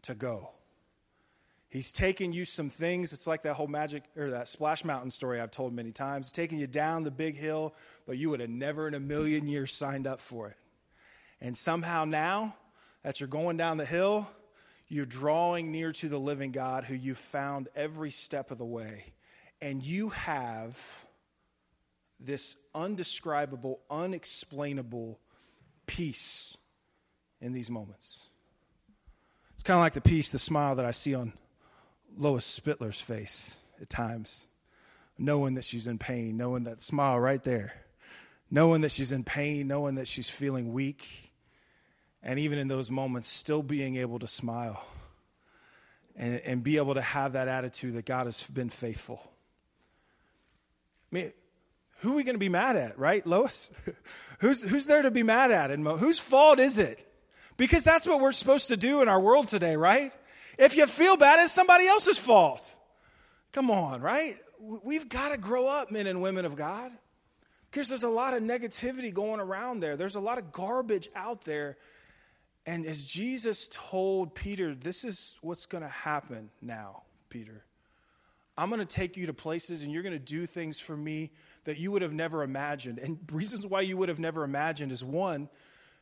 to 0.03 0.15
go. 0.15 0.51
He's 1.69 1.91
taken 1.91 2.31
you 2.31 2.45
some 2.45 2.69
things. 2.69 3.11
It's 3.11 3.27
like 3.27 3.43
that 3.43 3.55
whole 3.55 3.67
magic 3.67 4.03
or 4.15 4.29
that 4.31 4.47
Splash 4.47 4.85
Mountain 4.85 5.11
story 5.11 5.41
I've 5.41 5.51
told 5.51 5.73
many 5.73 5.91
times. 5.91 6.27
He's 6.27 6.31
taken 6.31 6.57
you 6.57 6.67
down 6.67 7.03
the 7.03 7.11
big 7.11 7.35
hill, 7.35 7.73
but 8.05 8.17
you 8.17 8.29
would 8.29 8.39
have 8.39 8.49
never 8.49 8.87
in 8.87 8.93
a 8.93 8.99
million 8.99 9.47
years 9.47 9.73
signed 9.73 10.07
up 10.07 10.19
for 10.19 10.47
it. 10.47 10.57
And 11.41 11.57
somehow 11.57 12.05
now 12.05 12.55
that 13.03 13.19
you're 13.19 13.27
going 13.27 13.57
down 13.57 13.77
the 13.77 13.85
hill, 13.85 14.29
you're 14.87 15.05
drawing 15.05 15.71
near 15.71 15.91
to 15.91 16.07
the 16.07 16.19
living 16.19 16.51
God 16.51 16.85
who 16.85 16.95
you 16.95 17.15
found 17.15 17.67
every 17.75 18.11
step 18.11 18.51
of 18.51 18.57
the 18.57 18.65
way. 18.65 19.13
And 19.61 19.83
you 19.83 20.09
have 20.09 21.05
this 22.19 22.57
undescribable, 22.73 23.79
unexplainable 23.89 25.19
peace 25.87 26.55
in 27.41 27.51
these 27.51 27.69
moments. 27.69 28.29
It's 29.53 29.63
kind 29.63 29.77
of 29.77 29.81
like 29.81 29.93
the 29.93 30.01
peace, 30.01 30.29
the 30.29 30.39
smile 30.39 30.75
that 30.75 30.85
I 30.85 30.91
see 30.91 31.15
on 31.15 31.33
Lois 32.17 32.45
Spittler's 32.45 33.01
face 33.01 33.59
at 33.81 33.89
times, 33.89 34.47
knowing 35.17 35.55
that 35.55 35.63
she's 35.63 35.87
in 35.87 35.97
pain, 35.97 36.37
knowing 36.37 36.63
that 36.63 36.81
smile 36.81 37.19
right 37.19 37.43
there, 37.43 37.73
knowing 38.49 38.81
that 38.81 38.91
she's 38.91 39.11
in 39.11 39.23
pain, 39.23 39.67
knowing 39.67 39.95
that 39.95 40.07
she's 40.07 40.29
feeling 40.29 40.73
weak, 40.73 41.31
and 42.23 42.39
even 42.39 42.57
in 42.57 42.67
those 42.67 42.89
moments, 42.89 43.27
still 43.27 43.61
being 43.61 43.97
able 43.97 44.19
to 44.19 44.27
smile 44.27 44.83
and, 46.15 46.41
and 46.45 46.63
be 46.63 46.77
able 46.77 46.93
to 46.95 47.01
have 47.01 47.33
that 47.33 47.47
attitude 47.47 47.95
that 47.95 48.05
God 48.05 48.25
has 48.25 48.43
been 48.49 48.69
faithful. 48.69 49.21
I 51.11 51.15
mean, 51.15 51.33
who 51.99 52.13
are 52.13 52.15
we 52.15 52.23
going 52.23 52.35
to 52.35 52.39
be 52.39 52.49
mad 52.49 52.75
at, 52.75 52.97
right, 52.97 53.25
Lois? 53.25 53.71
who's, 54.39 54.63
who's 54.63 54.85
there 54.85 55.01
to 55.01 55.11
be 55.11 55.23
mad 55.23 55.51
at? 55.51 55.71
And 55.71 55.85
whose 55.85 56.19
fault 56.19 56.59
is 56.59 56.77
it? 56.77 57.09
Because 57.57 57.83
that's 57.83 58.07
what 58.07 58.19
we're 58.19 58.31
supposed 58.31 58.67
to 58.69 58.77
do 58.77 59.01
in 59.01 59.07
our 59.07 59.19
world 59.19 59.47
today, 59.47 59.75
right? 59.75 60.11
If 60.57 60.75
you 60.77 60.85
feel 60.87 61.17
bad, 61.17 61.39
it's 61.43 61.51
somebody 61.51 61.87
else's 61.87 62.17
fault. 62.17 62.75
Come 63.51 63.71
on, 63.71 64.01
right? 64.01 64.37
We've 64.59 65.07
got 65.07 65.29
to 65.29 65.37
grow 65.37 65.67
up, 65.67 65.91
men 65.91 66.07
and 66.07 66.21
women 66.21 66.45
of 66.45 66.55
God. 66.55 66.91
Because 67.69 67.89
there's 67.89 68.03
a 68.03 68.09
lot 68.09 68.33
of 68.33 68.41
negativity 68.41 69.13
going 69.13 69.39
around 69.39 69.81
there. 69.81 69.97
There's 69.97 70.15
a 70.15 70.19
lot 70.19 70.37
of 70.37 70.51
garbage 70.51 71.09
out 71.15 71.41
there. 71.41 71.77
And 72.65 72.85
as 72.85 73.05
Jesus 73.05 73.67
told 73.71 74.33
Peter, 74.33 74.73
this 74.73 75.03
is 75.03 75.37
what's 75.41 75.65
going 75.65 75.83
to 75.83 75.89
happen 75.89 76.49
now, 76.61 77.03
Peter. 77.29 77.65
I'm 78.57 78.69
going 78.69 78.79
to 78.79 78.85
take 78.85 79.17
you 79.17 79.25
to 79.25 79.33
places 79.33 79.83
and 79.83 79.91
you're 79.91 80.03
going 80.03 80.13
to 80.13 80.19
do 80.19 80.45
things 80.45 80.79
for 80.79 80.95
me 80.95 81.31
that 81.65 81.77
you 81.77 81.91
would 81.91 82.01
have 82.01 82.13
never 82.13 82.43
imagined. 82.43 82.99
And 82.99 83.19
reasons 83.31 83.67
why 83.67 83.81
you 83.81 83.97
would 83.97 84.09
have 84.09 84.19
never 84.19 84.43
imagined 84.43 84.91
is 84.91 85.03
one, 85.03 85.49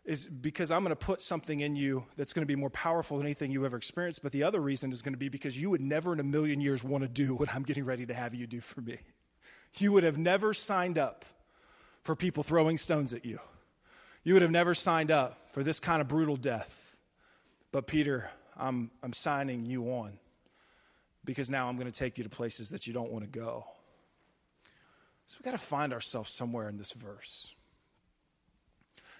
is 0.05 0.27
because 0.27 0.69
I'm 0.69 0.83
going 0.83 0.89
to 0.89 0.95
put 0.95 1.21
something 1.21 1.61
in 1.61 1.75
you 1.75 2.05
that's 2.17 2.33
going 2.33 2.41
to 2.41 2.47
be 2.47 2.55
more 2.55 2.69
powerful 2.69 3.17
than 3.17 3.25
anything 3.25 3.51
you 3.51 3.65
ever 3.65 3.77
experienced. 3.77 4.21
But 4.21 4.33
the 4.33 4.43
other 4.43 4.59
reason 4.59 4.91
is 4.91 5.01
going 5.01 5.13
to 5.13 5.17
be 5.19 5.29
because 5.29 5.59
you 5.59 5.69
would 5.69 5.81
never 5.81 6.11
in 6.11 6.19
a 6.19 6.23
million 6.23 6.59
years 6.59 6.83
want 6.83 7.03
to 7.03 7.09
do 7.09 7.35
what 7.35 7.53
I'm 7.53 7.63
getting 7.63 7.85
ready 7.85 8.05
to 8.05 8.13
have 8.13 8.35
you 8.35 8.45
do 8.45 8.59
for 8.59 8.81
me. 8.81 8.97
You 9.77 9.91
would 9.93 10.03
have 10.03 10.17
never 10.17 10.53
signed 10.53 10.97
up 10.97 11.25
for 12.03 12.15
people 12.15 12.43
throwing 12.43 12.77
stones 12.77 13.13
at 13.13 13.25
you. 13.25 13.39
You 14.23 14.33
would 14.33 14.41
have 14.41 14.51
never 14.51 14.73
signed 14.73 15.09
up 15.09 15.37
for 15.51 15.63
this 15.63 15.79
kind 15.79 16.01
of 16.01 16.07
brutal 16.07 16.35
death. 16.35 16.97
But 17.71 17.87
Peter, 17.87 18.29
I'm, 18.57 18.91
I'm 19.01 19.13
signing 19.13 19.65
you 19.65 19.85
on 19.85 20.19
because 21.25 21.49
now 21.49 21.69
I'm 21.69 21.77
going 21.77 21.91
to 21.91 21.97
take 21.97 22.17
you 22.17 22.23
to 22.25 22.29
places 22.29 22.69
that 22.69 22.87
you 22.87 22.93
don't 22.93 23.11
want 23.11 23.23
to 23.23 23.29
go. 23.29 23.65
So 25.25 25.37
we've 25.39 25.45
got 25.45 25.57
to 25.57 25.65
find 25.65 25.93
ourselves 25.93 26.31
somewhere 26.31 26.67
in 26.67 26.77
this 26.77 26.91
verse. 26.91 27.55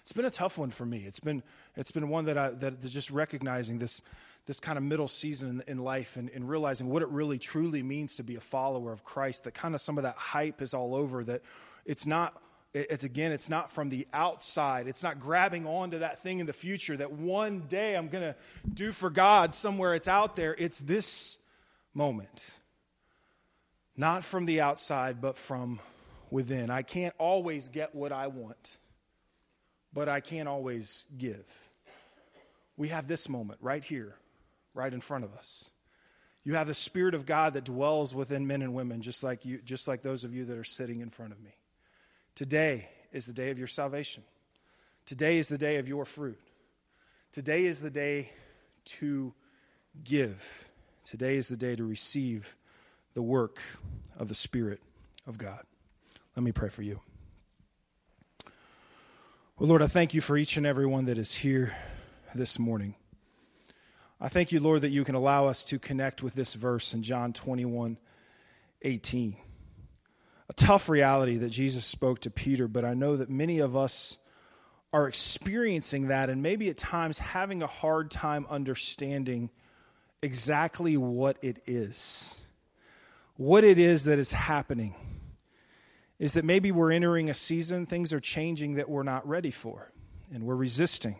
It's 0.04 0.12
been 0.12 0.26
a 0.26 0.30
tough 0.30 0.58
one 0.58 0.68
for 0.68 0.84
me. 0.84 0.98
It's 0.98 1.18
been, 1.18 1.42
it's 1.76 1.90
been 1.90 2.10
one 2.10 2.26
that 2.26 2.36
I, 2.36 2.50
that 2.50 2.82
just 2.82 3.10
recognizing 3.10 3.78
this, 3.78 4.02
this 4.44 4.60
kind 4.60 4.76
of 4.76 4.84
middle 4.84 5.08
season 5.08 5.62
in, 5.66 5.78
in 5.78 5.78
life 5.78 6.18
and, 6.18 6.28
and 6.28 6.46
realizing 6.46 6.90
what 6.90 7.00
it 7.00 7.08
really 7.08 7.38
truly 7.38 7.82
means 7.82 8.16
to 8.16 8.22
be 8.22 8.36
a 8.36 8.40
follower 8.40 8.92
of 8.92 9.02
Christ, 9.02 9.44
that 9.44 9.54
kind 9.54 9.74
of 9.74 9.80
some 9.80 9.96
of 9.96 10.04
that 10.04 10.16
hype 10.16 10.60
is 10.60 10.74
all 10.74 10.94
over, 10.94 11.24
that 11.24 11.40
it's 11.86 12.06
not 12.06 12.38
it's 12.74 13.04
again 13.04 13.32
it's 13.32 13.48
not 13.48 13.72
from 13.72 13.88
the 13.88 14.06
outside. 14.12 14.88
It's 14.88 15.02
not 15.02 15.18
grabbing 15.18 15.66
onto 15.66 16.00
that 16.00 16.22
thing 16.22 16.38
in 16.38 16.44
the 16.44 16.52
future 16.52 16.98
that 16.98 17.12
one 17.12 17.60
day 17.60 17.96
i'm 17.96 18.08
going 18.08 18.24
to 18.24 18.36
do 18.70 18.92
for 18.92 19.08
god 19.08 19.54
somewhere 19.54 19.94
it's 19.94 20.08
out 20.08 20.36
there. 20.36 20.54
It's 20.58 20.80
this 20.80 21.38
moment. 21.94 22.60
Not 23.96 24.22
from 24.22 24.44
the 24.44 24.60
outside 24.60 25.22
but 25.22 25.38
from 25.38 25.78
within. 26.30 26.68
I 26.68 26.82
can't 26.82 27.14
always 27.16 27.70
get 27.70 27.94
what 27.94 28.12
i 28.12 28.26
want 28.26 28.78
but 29.94 30.08
I 30.08 30.20
can't 30.20 30.48
always 30.48 31.06
give. 31.16 31.46
We 32.76 32.88
have 32.88 33.06
this 33.06 33.28
moment 33.28 33.60
right 33.62 33.82
here, 33.82 34.16
right 34.74 34.92
in 34.92 35.00
front 35.00 35.24
of 35.24 35.32
us. 35.34 35.70
You 36.42 36.54
have 36.54 36.66
the 36.66 36.74
Spirit 36.74 37.14
of 37.14 37.24
God 37.24 37.54
that 37.54 37.64
dwells 37.64 38.14
within 38.14 38.46
men 38.46 38.60
and 38.60 38.74
women, 38.74 39.00
just 39.00 39.22
like 39.22 39.46
you, 39.46 39.58
just 39.64 39.88
like 39.88 40.02
those 40.02 40.24
of 40.24 40.34
you 40.34 40.44
that 40.46 40.58
are 40.58 40.64
sitting 40.64 41.00
in 41.00 41.08
front 41.08 41.32
of 41.32 41.40
me. 41.40 41.54
Today 42.34 42.88
is 43.12 43.24
the 43.24 43.32
day 43.32 43.50
of 43.50 43.58
your 43.58 43.68
salvation. 43.68 44.24
Today 45.06 45.38
is 45.38 45.48
the 45.48 45.56
day 45.56 45.76
of 45.76 45.88
your 45.88 46.04
fruit. 46.04 46.40
Today 47.32 47.64
is 47.64 47.80
the 47.80 47.90
day 47.90 48.30
to 48.84 49.32
give. 50.02 50.68
Today 51.04 51.36
is 51.36 51.48
the 51.48 51.56
day 51.56 51.76
to 51.76 51.84
receive 51.84 52.56
the 53.14 53.22
work 53.22 53.60
of 54.18 54.28
the 54.28 54.34
Spirit 54.34 54.80
of 55.26 55.38
God. 55.38 55.62
Let 56.36 56.42
me 56.42 56.52
pray 56.52 56.68
for 56.68 56.82
you. 56.82 57.00
Well, 59.56 59.68
Lord, 59.68 59.82
I 59.82 59.86
thank 59.86 60.14
you 60.14 60.20
for 60.20 60.36
each 60.36 60.56
and 60.56 60.66
every 60.66 60.84
one 60.84 61.04
that 61.04 61.16
is 61.16 61.32
here 61.32 61.76
this 62.34 62.58
morning. 62.58 62.96
I 64.20 64.28
thank 64.28 64.50
you, 64.50 64.58
Lord, 64.58 64.82
that 64.82 64.88
you 64.88 65.04
can 65.04 65.14
allow 65.14 65.46
us 65.46 65.62
to 65.64 65.78
connect 65.78 66.24
with 66.24 66.34
this 66.34 66.54
verse 66.54 66.92
in 66.92 67.04
John 67.04 67.32
21 67.32 67.96
18. 68.82 69.36
A 70.48 70.52
tough 70.54 70.88
reality 70.88 71.36
that 71.36 71.50
Jesus 71.50 71.86
spoke 71.86 72.18
to 72.22 72.30
Peter, 72.30 72.66
but 72.66 72.84
I 72.84 72.94
know 72.94 73.16
that 73.16 73.30
many 73.30 73.60
of 73.60 73.76
us 73.76 74.18
are 74.92 75.06
experiencing 75.06 76.08
that 76.08 76.30
and 76.30 76.42
maybe 76.42 76.68
at 76.68 76.76
times 76.76 77.20
having 77.20 77.62
a 77.62 77.68
hard 77.68 78.10
time 78.10 78.46
understanding 78.50 79.50
exactly 80.20 80.96
what 80.96 81.36
it 81.42 81.60
is. 81.66 82.40
What 83.36 83.62
it 83.62 83.78
is 83.78 84.02
that 84.06 84.18
is 84.18 84.32
happening 84.32 84.96
is 86.18 86.34
that 86.34 86.44
maybe 86.44 86.70
we're 86.70 86.92
entering 86.92 87.28
a 87.28 87.34
season, 87.34 87.86
things 87.86 88.12
are 88.12 88.20
changing 88.20 88.74
that 88.74 88.88
we're 88.88 89.02
not 89.02 89.26
ready 89.26 89.50
for, 89.50 89.90
and 90.32 90.44
we're 90.44 90.54
resisting. 90.54 91.16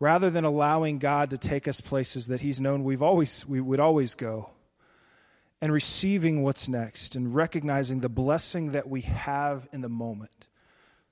Rather 0.00 0.30
than 0.30 0.44
allowing 0.44 0.98
God 0.98 1.30
to 1.30 1.38
take 1.38 1.66
us 1.66 1.80
places 1.80 2.28
that 2.28 2.40
He's 2.40 2.60
known 2.60 2.84
we've 2.84 3.02
always, 3.02 3.46
we 3.46 3.60
would 3.60 3.80
always 3.80 4.14
go, 4.14 4.50
and 5.60 5.72
receiving 5.72 6.42
what's 6.42 6.68
next, 6.68 7.16
and 7.16 7.34
recognizing 7.34 8.00
the 8.00 8.08
blessing 8.08 8.72
that 8.72 8.88
we 8.88 9.00
have 9.02 9.68
in 9.72 9.80
the 9.80 9.88
moment, 9.88 10.48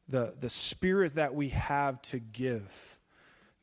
the, 0.08 0.34
the 0.40 0.50
spirit 0.50 1.16
that 1.16 1.34
we 1.34 1.48
have 1.48 2.00
to 2.02 2.20
give, 2.20 2.98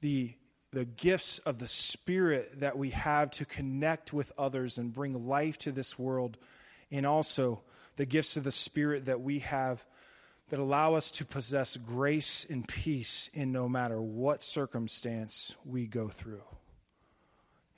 the, 0.01 0.33
the 0.73 0.85
gifts 0.85 1.39
of 1.39 1.59
the 1.59 1.67
Spirit 1.67 2.59
that 2.59 2.77
we 2.77 2.89
have 2.89 3.31
to 3.31 3.45
connect 3.45 4.11
with 4.11 4.31
others 4.37 4.77
and 4.77 4.91
bring 4.91 5.27
life 5.27 5.57
to 5.59 5.71
this 5.71 5.97
world, 5.97 6.37
and 6.91 7.05
also 7.05 7.61
the 7.95 8.05
gifts 8.05 8.37
of 8.37 8.43
the 8.43 8.51
Spirit 8.51 9.05
that 9.05 9.21
we 9.21 9.39
have 9.39 9.85
that 10.49 10.59
allow 10.59 10.93
us 10.93 11.09
to 11.11 11.25
possess 11.25 11.77
grace 11.77 12.45
and 12.49 12.67
peace 12.67 13.29
in 13.33 13.51
no 13.51 13.67
matter 13.67 14.01
what 14.01 14.43
circumstance 14.43 15.55
we 15.65 15.87
go 15.87 16.07
through. 16.07 16.43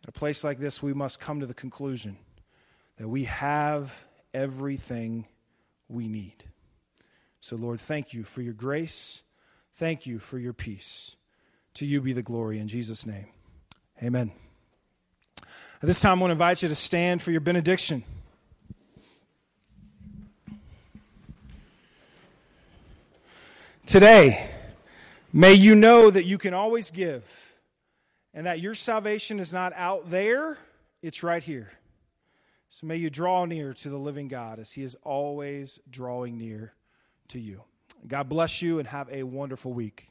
In 0.03 0.09
a 0.09 0.11
place 0.11 0.43
like 0.43 0.59
this, 0.59 0.83
we 0.83 0.93
must 0.93 1.19
come 1.19 1.39
to 1.39 1.45
the 1.45 1.53
conclusion 1.53 2.17
that 2.97 3.07
we 3.07 3.25
have 3.25 4.05
everything 4.33 5.25
we 5.87 6.07
need. 6.07 6.43
So, 7.39 7.55
Lord, 7.55 7.79
thank 7.79 8.13
you 8.13 8.23
for 8.23 8.41
your 8.41 8.53
grace. 8.53 9.21
Thank 9.75 10.05
you 10.05 10.19
for 10.19 10.37
your 10.37 10.53
peace. 10.53 11.15
To 11.75 11.85
you 11.85 12.01
be 12.01 12.13
the 12.13 12.23
glory 12.23 12.59
in 12.59 12.67
Jesus' 12.67 13.05
name. 13.05 13.27
Amen. 14.01 14.31
At 15.41 15.87
this 15.87 16.01
time, 16.01 16.19
I 16.19 16.21
want 16.21 16.29
to 16.29 16.33
invite 16.33 16.63
you 16.63 16.69
to 16.69 16.75
stand 16.75 17.21
for 17.21 17.31
your 17.31 17.41
benediction. 17.41 18.03
Today, 23.85 24.49
may 25.31 25.53
you 25.53 25.75
know 25.75 26.09
that 26.09 26.23
you 26.23 26.39
can 26.39 26.55
always 26.55 26.89
give 26.89 27.55
and 28.33 28.47
that 28.47 28.59
your 28.59 28.73
salvation 28.73 29.39
is 29.39 29.53
not 29.53 29.73
out 29.75 30.09
there, 30.09 30.57
it's 31.03 31.21
right 31.21 31.43
here. 31.43 31.69
So 32.67 32.87
may 32.87 32.95
you 32.95 33.11
draw 33.11 33.45
near 33.45 33.75
to 33.75 33.89
the 33.89 33.97
living 33.97 34.27
God 34.27 34.57
as 34.57 34.71
he 34.71 34.81
is 34.81 34.97
always 35.03 35.79
drawing 35.87 36.35
near 36.35 36.73
to 37.27 37.39
you. 37.39 37.61
God 38.07 38.27
bless 38.27 38.59
you 38.59 38.79
and 38.79 38.87
have 38.87 39.07
a 39.11 39.21
wonderful 39.21 39.71
week. 39.71 40.09